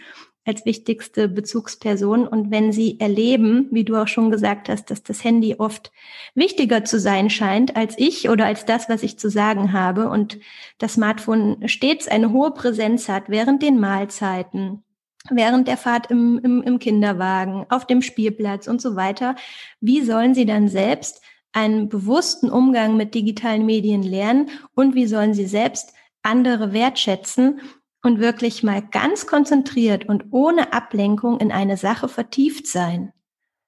als 0.48 0.66
wichtigste 0.66 1.28
Bezugsperson. 1.28 2.26
Und 2.26 2.50
wenn 2.52 2.72
sie 2.72 3.00
erleben, 3.00 3.68
wie 3.72 3.84
du 3.84 3.98
auch 3.98 4.08
schon 4.08 4.32
gesagt 4.32 4.70
hast, 4.70 4.90
dass 4.90 5.04
das 5.04 5.24
Handy 5.24 5.56
oft 5.60 5.92
wichtiger 6.34 6.86
zu 6.86 7.00
sein 7.00 7.30
scheint 7.30 7.76
als 7.76 7.96
ich 7.98 8.30
oder 8.30 8.46
als 8.46 8.66
das, 8.66 8.88
was 8.88 9.04
ich 9.04 9.20
zu 9.20 9.30
sagen 9.30 9.74
habe 9.74 10.10
und 10.10 10.40
das 10.78 10.94
Smartphone 10.94 11.68
stets 11.68 12.08
eine 12.08 12.32
hohe 12.32 12.52
Präsenz 12.52 13.10
hat 13.10 13.24
während 13.28 13.62
den 13.62 13.80
Mahlzeiten, 13.80 14.84
während 15.30 15.68
der 15.68 15.78
Fahrt 15.78 16.10
im, 16.10 16.40
im, 16.42 16.62
im 16.64 16.80
Kinderwagen, 16.80 17.66
auf 17.70 17.86
dem 17.86 18.02
Spielplatz 18.02 18.68
und 18.68 18.82
so 18.82 18.96
weiter, 18.96 19.36
wie 19.82 20.02
sollen 20.02 20.34
sie 20.34 20.46
dann 20.46 20.70
selbst 20.70 21.22
einen 21.58 21.90
bewussten 21.90 22.52
Umgang 22.52 22.98
mit 22.98 23.16
digitalen 23.16 23.66
Medien 23.66 24.04
lernen 24.04 24.52
und 24.76 24.94
wie 24.94 25.08
sollen 25.08 25.34
sie 25.34 25.48
selbst 25.48 25.92
andere 26.22 26.72
wertschätzen 26.72 27.62
und 28.04 28.20
wirklich 28.20 28.62
mal 28.62 28.84
ganz 28.84 29.26
konzentriert 29.26 30.08
und 30.08 30.26
ohne 30.30 30.72
Ablenkung 30.72 31.40
in 31.40 31.52
eine 31.52 31.76
Sache 31.76 32.10
vertieft 32.10 32.68
sein. 32.68 33.12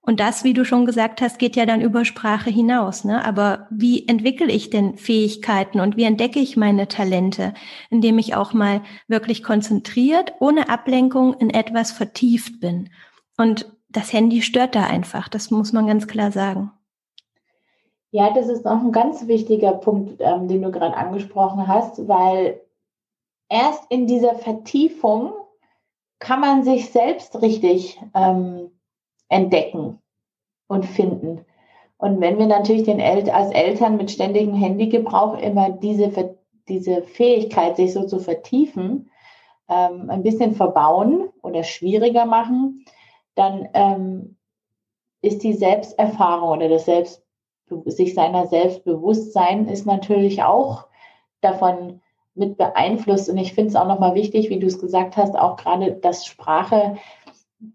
Und 0.01 0.19
das, 0.19 0.43
wie 0.43 0.53
du 0.53 0.65
schon 0.65 0.85
gesagt 0.85 1.19
hast, 1.19 1.39
geht 1.39 1.55
ja 1.55 1.65
dann 1.65 1.81
über 1.81 2.05
Sprache 2.05 2.51
hinaus. 2.51 3.05
Ne? 3.05 3.25
Aber 3.25 3.67
wie 3.71 4.07
entwickle 4.07 4.51
ich 4.51 4.69
denn 4.69 4.97
Fähigkeiten 4.97 5.79
und 5.79 5.97
wie 5.97 6.03
entdecke 6.03 6.39
ich 6.39 6.57
meine 6.57 6.87
Talente, 6.87 7.55
indem 7.89 8.19
ich 8.19 8.35
auch 8.35 8.53
mal 8.53 8.83
wirklich 9.07 9.41
konzentriert, 9.41 10.33
ohne 10.39 10.69
Ablenkung 10.69 11.33
in 11.33 11.49
etwas 11.49 11.91
vertieft 11.91 12.59
bin? 12.59 12.89
Und 13.35 13.71
das 13.89 14.13
Handy 14.13 14.43
stört 14.43 14.75
da 14.75 14.83
einfach. 14.83 15.27
Das 15.27 15.49
muss 15.49 15.73
man 15.73 15.87
ganz 15.87 16.07
klar 16.07 16.31
sagen. 16.31 16.71
Ja, 18.11 18.31
das 18.31 18.47
ist 18.47 18.65
auch 18.65 18.79
ein 18.79 18.91
ganz 18.91 19.27
wichtiger 19.27 19.73
Punkt, 19.73 20.19
ähm, 20.19 20.47
den 20.47 20.63
du 20.63 20.71
gerade 20.71 20.97
angesprochen 20.97 21.67
hast, 21.67 22.07
weil 22.07 22.61
erst 23.49 23.83
in 23.89 24.07
dieser 24.07 24.35
Vertiefung 24.35 25.33
kann 26.17 26.39
man 26.39 26.63
sich 26.63 26.91
selbst 26.91 27.41
richtig 27.41 28.01
ähm, 28.15 28.71
entdecken 29.29 29.99
und 30.67 30.85
finden. 30.85 31.45
Und 31.97 32.19
wenn 32.21 32.39
wir 32.39 32.47
natürlich 32.47 32.83
den 32.83 32.99
El 32.99 33.29
als 33.29 33.51
Eltern 33.51 33.97
mit 33.97 34.09
ständigem 34.09 34.55
Handygebrauch 34.55 35.37
immer 35.37 35.69
diese, 35.69 36.35
diese 36.67 37.03
Fähigkeit, 37.03 37.75
sich 37.75 37.93
so 37.93 38.07
zu 38.07 38.19
vertiefen, 38.19 39.11
ähm, 39.67 40.09
ein 40.09 40.23
bisschen 40.23 40.55
verbauen 40.55 41.29
oder 41.41 41.63
schwieriger 41.63 42.25
machen, 42.25 42.85
dann 43.35 43.69
ähm, 43.73 44.37
ist 45.21 45.43
die 45.43 45.53
Selbsterfahrung 45.53 46.49
oder 46.57 46.69
das 46.69 46.85
Selbst, 46.85 47.23
sich 47.85 48.13
seiner 48.13 48.47
Selbstbewusstsein 48.47 49.67
ist 49.67 49.85
natürlich 49.85 50.43
auch 50.43 50.87
davon 51.41 52.01
mit 52.35 52.57
beeinflusst. 52.57 53.29
Und 53.29 53.37
ich 53.37 53.53
finde 53.53 53.69
es 53.69 53.75
auch 53.75 53.87
nochmal 53.87 54.15
wichtig, 54.15 54.49
wie 54.49 54.59
du 54.59 54.67
es 54.67 54.79
gesagt 54.79 55.17
hast, 55.17 55.37
auch 55.37 55.57
gerade 55.57 55.93
das 55.93 56.25
Sprache, 56.25 56.97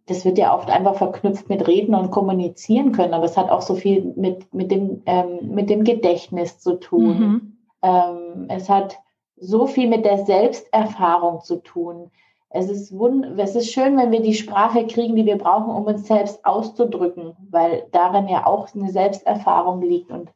das 0.06 0.24
wird 0.24 0.38
ja 0.38 0.54
oft 0.54 0.70
einfach 0.70 0.96
verknüpft 0.96 1.48
mit 1.48 1.66
Reden 1.68 1.94
und 1.94 2.10
Kommunizieren 2.10 2.92
können, 2.92 3.14
aber 3.14 3.24
es 3.24 3.36
hat 3.36 3.50
auch 3.50 3.60
so 3.60 3.74
viel 3.74 4.12
mit, 4.16 4.52
mit, 4.54 4.70
dem, 4.70 5.02
ähm, 5.06 5.50
mit 5.50 5.68
dem 5.68 5.84
Gedächtnis 5.84 6.58
zu 6.58 6.76
tun. 6.76 7.18
Mhm. 7.18 7.56
Ähm, 7.82 8.46
es 8.48 8.68
hat 8.68 8.96
so 9.36 9.66
viel 9.66 9.88
mit 9.88 10.04
der 10.04 10.24
Selbsterfahrung 10.24 11.42
zu 11.42 11.56
tun. 11.56 12.10
Es 12.56 12.70
ist, 12.70 12.96
wund 12.96 13.36
es 13.36 13.56
ist 13.56 13.72
schön, 13.72 13.96
wenn 13.96 14.12
wir 14.12 14.22
die 14.22 14.34
Sprache 14.34 14.86
kriegen, 14.86 15.16
die 15.16 15.26
wir 15.26 15.38
brauchen, 15.38 15.74
um 15.74 15.86
uns 15.86 16.06
selbst 16.06 16.44
auszudrücken, 16.44 17.36
weil 17.50 17.88
darin 17.90 18.28
ja 18.28 18.46
auch 18.46 18.72
eine 18.72 18.90
Selbsterfahrung 18.90 19.82
liegt. 19.82 20.12
Und 20.12 20.30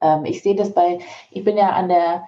ähm, 0.00 0.24
ich 0.24 0.42
sehe 0.42 0.56
das 0.56 0.74
bei, 0.74 0.98
ich 1.30 1.44
bin 1.44 1.56
ja 1.56 1.70
an 1.70 1.88
der 1.88 2.24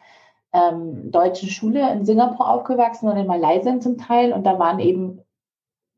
ähm, 0.53 1.11
deutschen 1.11 1.49
Schule 1.49 1.91
in 1.91 2.05
Singapur 2.05 2.49
aufgewachsen 2.49 3.09
und 3.09 3.17
in 3.17 3.27
Malaysia 3.27 3.81
zum 3.81 3.99
Teil. 3.99 4.33
Und 4.33 4.45
da 4.45 4.61
waren 4.61 4.79
eben, 4.79 5.21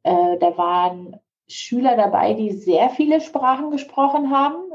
äh, 0.03 0.39
da 0.39 0.57
waren 0.57 1.21
Schüler 1.49 1.97
dabei, 1.97 2.33
die 2.33 2.53
sehr 2.53 2.89
viele 2.89 3.21
Sprachen 3.21 3.71
gesprochen 3.71 4.31
haben, 4.31 4.66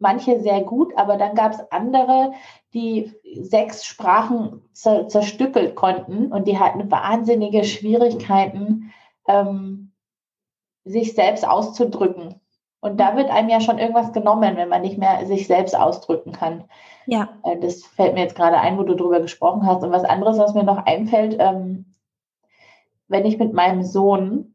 manche 0.00 0.40
sehr 0.40 0.62
gut, 0.62 0.96
aber 0.96 1.16
dann 1.16 1.34
gab 1.34 1.52
es 1.52 1.60
andere, 1.70 2.32
die 2.74 3.12
sechs 3.40 3.84
Sprachen 3.84 4.62
zer 4.72 5.06
zerstückelt 5.08 5.76
konnten 5.76 6.32
und 6.32 6.48
die 6.48 6.58
hatten 6.58 6.90
wahnsinnige 6.90 7.64
Schwierigkeiten, 7.64 8.92
ähm, 9.28 9.92
sich 10.84 11.14
selbst 11.14 11.46
auszudrücken. 11.46 12.40
Und 12.80 12.98
da 12.98 13.14
wird 13.14 13.30
einem 13.30 13.50
ja 13.50 13.60
schon 13.60 13.78
irgendwas 13.78 14.12
genommen, 14.12 14.56
wenn 14.56 14.70
man 14.70 14.80
nicht 14.80 14.96
mehr 14.96 15.26
sich 15.26 15.46
selbst 15.46 15.78
ausdrücken 15.78 16.32
kann. 16.32 16.64
Ja. 17.06 17.28
Äh, 17.44 17.58
das 17.58 17.84
fällt 17.84 18.14
mir 18.14 18.22
jetzt 18.22 18.36
gerade 18.36 18.58
ein, 18.58 18.78
wo 18.78 18.82
du 18.82 18.94
drüber 18.94 19.20
gesprochen 19.20 19.66
hast. 19.66 19.82
Und 19.84 19.92
was 19.92 20.04
anderes, 20.04 20.38
was 20.38 20.54
mir 20.54 20.64
noch 20.64 20.86
einfällt, 20.86 21.36
ähm, 21.38 21.94
wenn 23.08 23.26
ich 23.26 23.38
mit 23.38 23.52
meinem 23.52 23.82
Sohn, 23.82 24.54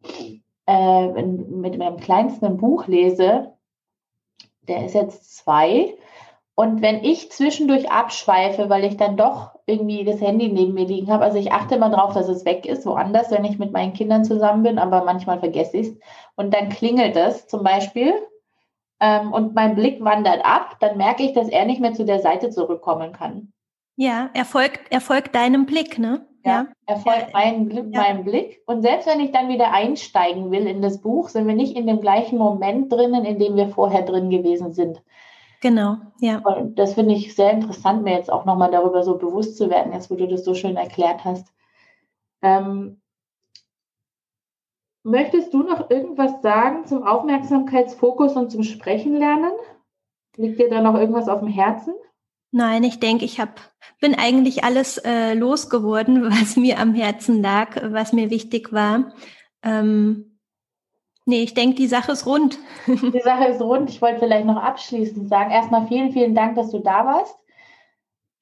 äh, 0.66 1.08
mit 1.24 1.78
meinem 1.78 1.98
kleinsten 1.98 2.46
ein 2.46 2.58
Buch 2.58 2.88
lese, 2.88 3.55
der 4.68 4.86
ist 4.86 4.94
jetzt 4.96 5.38
zwei 5.38 5.96
Und 6.56 6.82
wenn 6.82 7.04
ich 7.04 7.32
zwischendurch 7.32 7.92
abschweife, 7.92 8.70
weil 8.70 8.86
ich 8.86 8.98
dann 8.98 9.18
doch 9.18 9.52
irgendwie 9.66 10.04
das 10.06 10.22
Handy 10.22 10.48
neben 10.48 10.74
mir 10.74 10.86
liegen 10.86 11.12
habe, 11.12 11.24
also 11.24 11.38
ich 11.38 11.52
achte 11.52 11.76
immer 11.76 11.90
drauf, 11.90 12.14
dass 12.14 12.30
es 12.30 12.46
weg 12.46 12.66
ist, 12.66 12.86
woanders, 12.86 13.32
wenn 13.32 13.46
ich 13.46 13.60
mit 13.60 13.72
meinen 13.72 13.94
Kindern 13.94 14.24
zusammen 14.24 14.64
bin, 14.64 14.80
aber 14.80 15.04
manchmal 15.04 15.40
vergesse 15.40 15.78
ich 15.78 15.88
es. 15.88 15.98
Und 16.36 16.54
dann 16.54 16.70
klingelt 16.70 17.16
es 17.16 17.48
zum 17.48 17.64
Beispiel 17.64 18.14
ähm, 19.00 19.34
und 19.34 19.56
mein 19.56 19.76
Blick 19.76 20.04
wandert 20.04 20.46
ab, 20.46 20.78
dann 20.80 20.98
merke 20.98 21.24
ich, 21.24 21.34
dass 21.34 21.50
er 21.50 21.66
nicht 21.66 21.82
mehr 21.82 21.94
zu 21.94 22.06
der 22.06 22.20
Seite 22.20 22.50
zurückkommen 22.50 23.12
kann. 23.12 23.52
Ja, 23.98 24.30
er 24.34 24.46
folgt, 24.46 24.82
er 24.92 25.02
folgt 25.02 25.36
deinem 25.36 25.66
Blick, 25.66 25.98
ne? 25.98 26.26
Ja, 26.46 26.68
er 26.86 26.98
folgt 26.98 27.32
ja. 27.34 27.40
meinem, 27.40 27.66
Blick, 27.68 27.86
ja. 27.92 28.02
meinem 28.02 28.24
Blick. 28.24 28.62
Und 28.68 28.84
selbst 28.84 29.08
wenn 29.08 29.20
ich 29.20 29.32
dann 29.32 29.50
wieder 29.50 29.74
einsteigen 29.74 30.52
will 30.52 30.68
in 30.68 30.82
das 30.82 31.02
Buch, 31.02 31.30
sind 31.30 31.48
wir 31.48 31.56
nicht 31.56 31.76
in 31.76 31.88
dem 31.88 32.02
gleichen 32.02 32.38
Moment 32.38 32.92
drinnen, 32.92 33.26
in 33.26 33.40
dem 33.40 33.56
wir 33.56 33.70
vorher 33.70 34.04
drin 34.04 34.30
gewesen 34.30 34.72
sind. 34.72 35.02
Genau, 35.62 35.98
ja. 36.20 36.38
Und 36.40 36.78
das 36.78 36.94
finde 36.94 37.16
ich 37.16 37.36
sehr 37.36 37.52
interessant, 37.52 38.04
mir 38.04 38.14
jetzt 38.14 38.32
auch 38.32 38.46
nochmal 38.46 38.70
darüber 38.70 39.02
so 39.02 39.18
bewusst 39.18 39.58
zu 39.58 39.72
werden, 39.72 39.94
jetzt 39.94 40.12
wo 40.12 40.16
du 40.16 40.28
das 40.28 40.46
so 40.46 40.54
schön 40.54 40.78
erklärt 40.78 41.26
hast. 41.26 41.52
Ähm, 42.44 43.02
möchtest 45.02 45.52
du 45.52 45.64
noch 45.64 45.90
irgendwas 45.90 46.44
sagen 46.44 46.86
zum 46.86 47.02
Aufmerksamkeitsfokus 47.02 48.36
und 48.36 48.52
zum 48.52 48.62
Sprechen 48.62 49.16
lernen? 49.16 49.54
Liegt 50.38 50.60
dir 50.60 50.70
da 50.70 50.82
noch 50.82 50.94
irgendwas 50.94 51.28
auf 51.28 51.40
dem 51.40 51.48
Herzen? 51.48 51.96
Nein, 52.52 52.84
ich 52.84 53.00
denke, 53.00 53.26
ich 53.26 53.40
hab, 53.40 53.60
bin 54.06 54.14
eigentlich 54.14 54.64
alles 54.64 55.00
äh, 55.00 55.34
losgeworden, 55.34 56.24
was 56.30 56.58
mir 56.58 56.80
am 56.80 56.94
Herzen 56.94 57.42
lag, 57.42 57.76
was 57.92 58.14
mir 58.14 58.30
wichtig 58.30 58.72
war. 58.72 59.14
Ähm, 59.64 60.32
Nee, 61.28 61.42
ich 61.42 61.56
denke, 61.56 61.78
die 61.78 61.88
Sache 61.88 62.12
ist 62.12 62.28
rund. 62.28 62.60
Die 62.86 63.20
Sache 63.20 63.46
ist 63.46 63.60
rund. 63.60 63.90
Ich 63.90 64.00
wollte 64.00 64.20
vielleicht 64.20 64.46
noch 64.46 64.62
abschließend 64.62 65.28
sagen, 65.28 65.50
erstmal 65.50 65.88
vielen, 65.88 66.12
vielen 66.12 66.36
Dank, 66.36 66.54
dass 66.56 66.70
du 66.70 66.78
da 66.78 67.04
warst. 67.04 67.36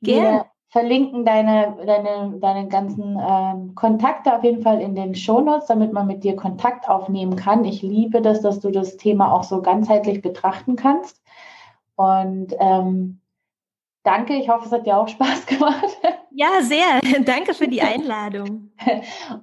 Gerne. 0.02 0.30
Wir 0.30 0.46
verlinken 0.68 1.24
deine, 1.24 1.78
deine, 1.86 2.40
deine 2.42 2.68
ganzen 2.68 3.18
ähm, 3.26 3.74
Kontakte 3.74 4.36
auf 4.36 4.44
jeden 4.44 4.64
Fall 4.64 4.82
in 4.82 4.96
den 4.96 5.16
Shownotes, 5.16 5.68
damit 5.68 5.94
man 5.94 6.08
mit 6.08 6.26
dir 6.26 6.36
Kontakt 6.36 6.90
aufnehmen 6.90 7.38
kann. 7.38 7.64
Ich 7.64 7.82
liebe 7.82 8.22
das, 8.22 8.42
dass 8.42 8.60
du 8.60 8.70
das 8.70 8.98
Thema 8.98 9.32
auch 9.32 9.44
so 9.44 9.62
ganzheitlich 9.62 10.22
betrachten 10.22 10.76
kannst. 10.76 11.22
Und 11.96 12.54
ähm, 12.60 13.22
danke, 14.04 14.36
ich 14.36 14.50
hoffe, 14.50 14.66
es 14.66 14.72
hat 14.72 14.86
dir 14.86 14.98
auch 14.98 15.08
Spaß 15.08 15.46
gemacht. 15.48 15.98
Ja, 16.32 16.62
sehr. 16.62 17.00
Danke 17.26 17.54
für 17.54 17.68
die 17.68 17.82
Einladung. 17.82 18.72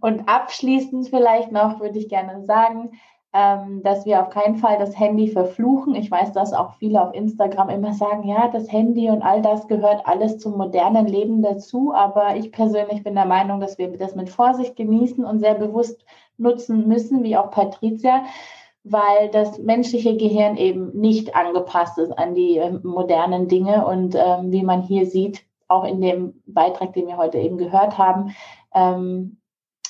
Und 0.00 0.28
abschließend 0.28 1.08
vielleicht 1.08 1.52
noch 1.52 1.78
würde 1.80 1.98
ich 1.98 2.08
gerne 2.08 2.44
sagen, 2.44 2.90
ähm, 3.32 3.82
dass 3.84 4.06
wir 4.06 4.20
auf 4.20 4.30
keinen 4.30 4.56
Fall 4.56 4.78
das 4.78 4.98
Handy 4.98 5.28
verfluchen. 5.28 5.94
Ich 5.94 6.10
weiß, 6.10 6.32
dass 6.32 6.52
auch 6.52 6.74
viele 6.80 7.00
auf 7.00 7.14
Instagram 7.14 7.68
immer 7.68 7.92
sagen, 7.92 8.24
ja, 8.26 8.48
das 8.48 8.72
Handy 8.72 9.08
und 9.08 9.22
all 9.22 9.40
das 9.40 9.68
gehört 9.68 10.04
alles 10.04 10.38
zum 10.38 10.56
modernen 10.56 11.06
Leben 11.06 11.40
dazu. 11.40 11.94
Aber 11.94 12.34
ich 12.34 12.50
persönlich 12.50 13.04
bin 13.04 13.14
der 13.14 13.26
Meinung, 13.26 13.60
dass 13.60 13.78
wir 13.78 13.96
das 13.96 14.16
mit 14.16 14.30
Vorsicht 14.30 14.74
genießen 14.74 15.24
und 15.24 15.38
sehr 15.38 15.54
bewusst 15.54 16.04
nutzen 16.38 16.88
müssen, 16.88 17.22
wie 17.22 17.36
auch 17.36 17.50
Patricia, 17.50 18.24
weil 18.84 19.28
das 19.30 19.58
menschliche 19.58 20.16
Gehirn 20.16 20.56
eben 20.56 20.98
nicht 20.98 21.34
angepasst 21.34 21.98
ist 21.98 22.12
an 22.12 22.34
die 22.34 22.56
äh, 22.56 22.72
modernen 22.82 23.48
Dinge. 23.48 23.86
Und 23.86 24.14
ähm, 24.14 24.52
wie 24.52 24.62
man 24.62 24.82
hier 24.82 25.06
sieht, 25.06 25.44
auch 25.68 25.84
in 25.84 26.00
dem 26.00 26.42
Beitrag, 26.46 26.92
den 26.94 27.06
wir 27.06 27.16
heute 27.16 27.38
eben 27.38 27.58
gehört 27.58 27.98
haben, 27.98 28.34
ähm, 28.74 29.36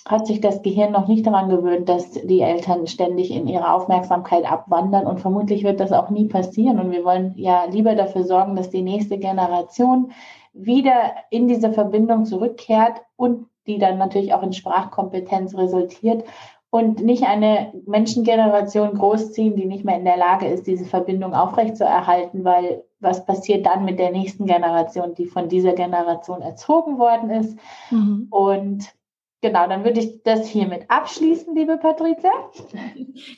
hat 0.06 0.26
sich 0.26 0.40
das 0.40 0.62
Gehirn 0.62 0.92
noch 0.92 1.08
nicht 1.08 1.26
daran 1.26 1.50
gewöhnt, 1.50 1.88
dass 1.88 2.12
die 2.12 2.40
Eltern 2.40 2.86
ständig 2.86 3.30
in 3.30 3.46
ihrer 3.46 3.74
Aufmerksamkeit 3.74 4.50
abwandern 4.50 5.06
und 5.06 5.20
vermutlich 5.20 5.62
wird 5.62 5.78
das 5.78 5.92
auch 5.92 6.10
nie 6.10 6.26
passieren. 6.26 6.80
Und 6.80 6.90
wir 6.90 7.04
wollen 7.04 7.34
ja 7.36 7.66
lieber 7.66 7.94
dafür 7.94 8.24
sorgen, 8.24 8.56
dass 8.56 8.70
die 8.70 8.82
nächste 8.82 9.18
Generation 9.18 10.12
wieder 10.52 11.14
in 11.30 11.48
diese 11.48 11.72
Verbindung 11.72 12.24
zurückkehrt 12.24 13.02
und 13.16 13.46
die 13.66 13.78
dann 13.78 13.98
natürlich 13.98 14.34
auch 14.34 14.42
in 14.42 14.52
Sprachkompetenz 14.52 15.56
resultiert 15.56 16.24
und 16.70 17.02
nicht 17.02 17.24
eine 17.24 17.72
Menschengeneration 17.86 18.94
großziehen, 18.94 19.56
die 19.56 19.66
nicht 19.66 19.84
mehr 19.84 19.96
in 19.96 20.04
der 20.04 20.16
Lage 20.16 20.46
ist, 20.46 20.66
diese 20.66 20.84
Verbindung 20.84 21.34
aufrechtzuerhalten, 21.34 22.44
weil 22.44 22.84
was 23.00 23.26
passiert 23.26 23.66
dann 23.66 23.84
mit 23.84 23.98
der 23.98 24.12
nächsten 24.12 24.46
Generation, 24.46 25.14
die 25.14 25.26
von 25.26 25.48
dieser 25.48 25.72
Generation 25.72 26.42
erzogen 26.42 26.98
worden 26.98 27.30
ist? 27.30 27.58
Mhm. 27.90 28.28
Und 28.30 28.94
Genau, 29.42 29.66
dann 29.66 29.84
würde 29.84 30.00
ich 30.00 30.22
das 30.22 30.46
hiermit 30.46 30.84
abschließen, 30.88 31.54
liebe 31.54 31.78
Patricia. 31.78 32.30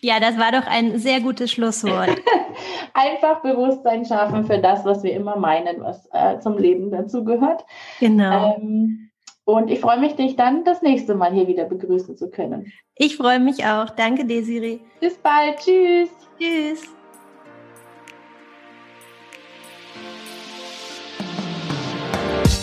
Ja, 0.01 0.19
das 0.19 0.37
war 0.37 0.51
doch 0.51 0.67
ein 0.67 0.99
sehr 0.99 1.21
gutes 1.21 1.53
Schlusswort. 1.53 2.11
Einfach 2.93 3.41
Bewusstsein 3.43 4.05
schaffen 4.05 4.45
für 4.45 4.59
das, 4.59 4.85
was 4.85 5.05
wir 5.05 5.13
immer 5.13 5.37
meinen, 5.37 5.81
was 5.81 6.09
äh, 6.13 6.41
zum 6.41 6.59
Leben 6.59 6.91
dazu 6.91 7.23
gehört. 7.23 7.65
Genau. 8.01 8.57
Ähm, 8.57 9.12
und 9.45 9.71
ich 9.71 9.81
freue 9.81 9.99
mich, 9.99 10.15
dich 10.15 10.37
dann 10.37 10.65
das 10.65 10.83
nächste 10.83 11.15
Mal 11.15 11.33
hier 11.33 11.49
wieder 11.49 11.65
begrüßen 11.65 12.17
zu 12.17 12.31
können. 12.31 12.73
Ich 12.95 13.17
freue 13.17 13.41
mich 13.41 13.65
auch. 13.65 13.91
Danke, 13.91 14.25
Desiree. 14.25 14.81
Bis 15.01 15.17
bald. 15.19 15.59
Tschüss. 15.59 16.11
Tschüss. 16.39 16.83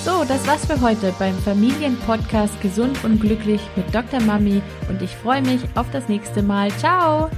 So, 0.04 0.24
das 0.26 0.48
war's 0.48 0.66
für 0.66 0.80
heute 0.82 1.14
beim 1.20 1.36
Familienpodcast 1.36 2.60
Gesund 2.62 3.04
und 3.04 3.20
Glücklich 3.20 3.62
mit 3.76 3.94
Dr. 3.94 4.22
Mami 4.22 4.62
und 4.90 5.02
ich 5.02 5.16
freue 5.16 5.42
mich 5.42 5.62
auf 5.76 5.90
das 5.92 6.08
nächste 6.08 6.42
Mal. 6.42 6.72
Ciao! 6.72 7.30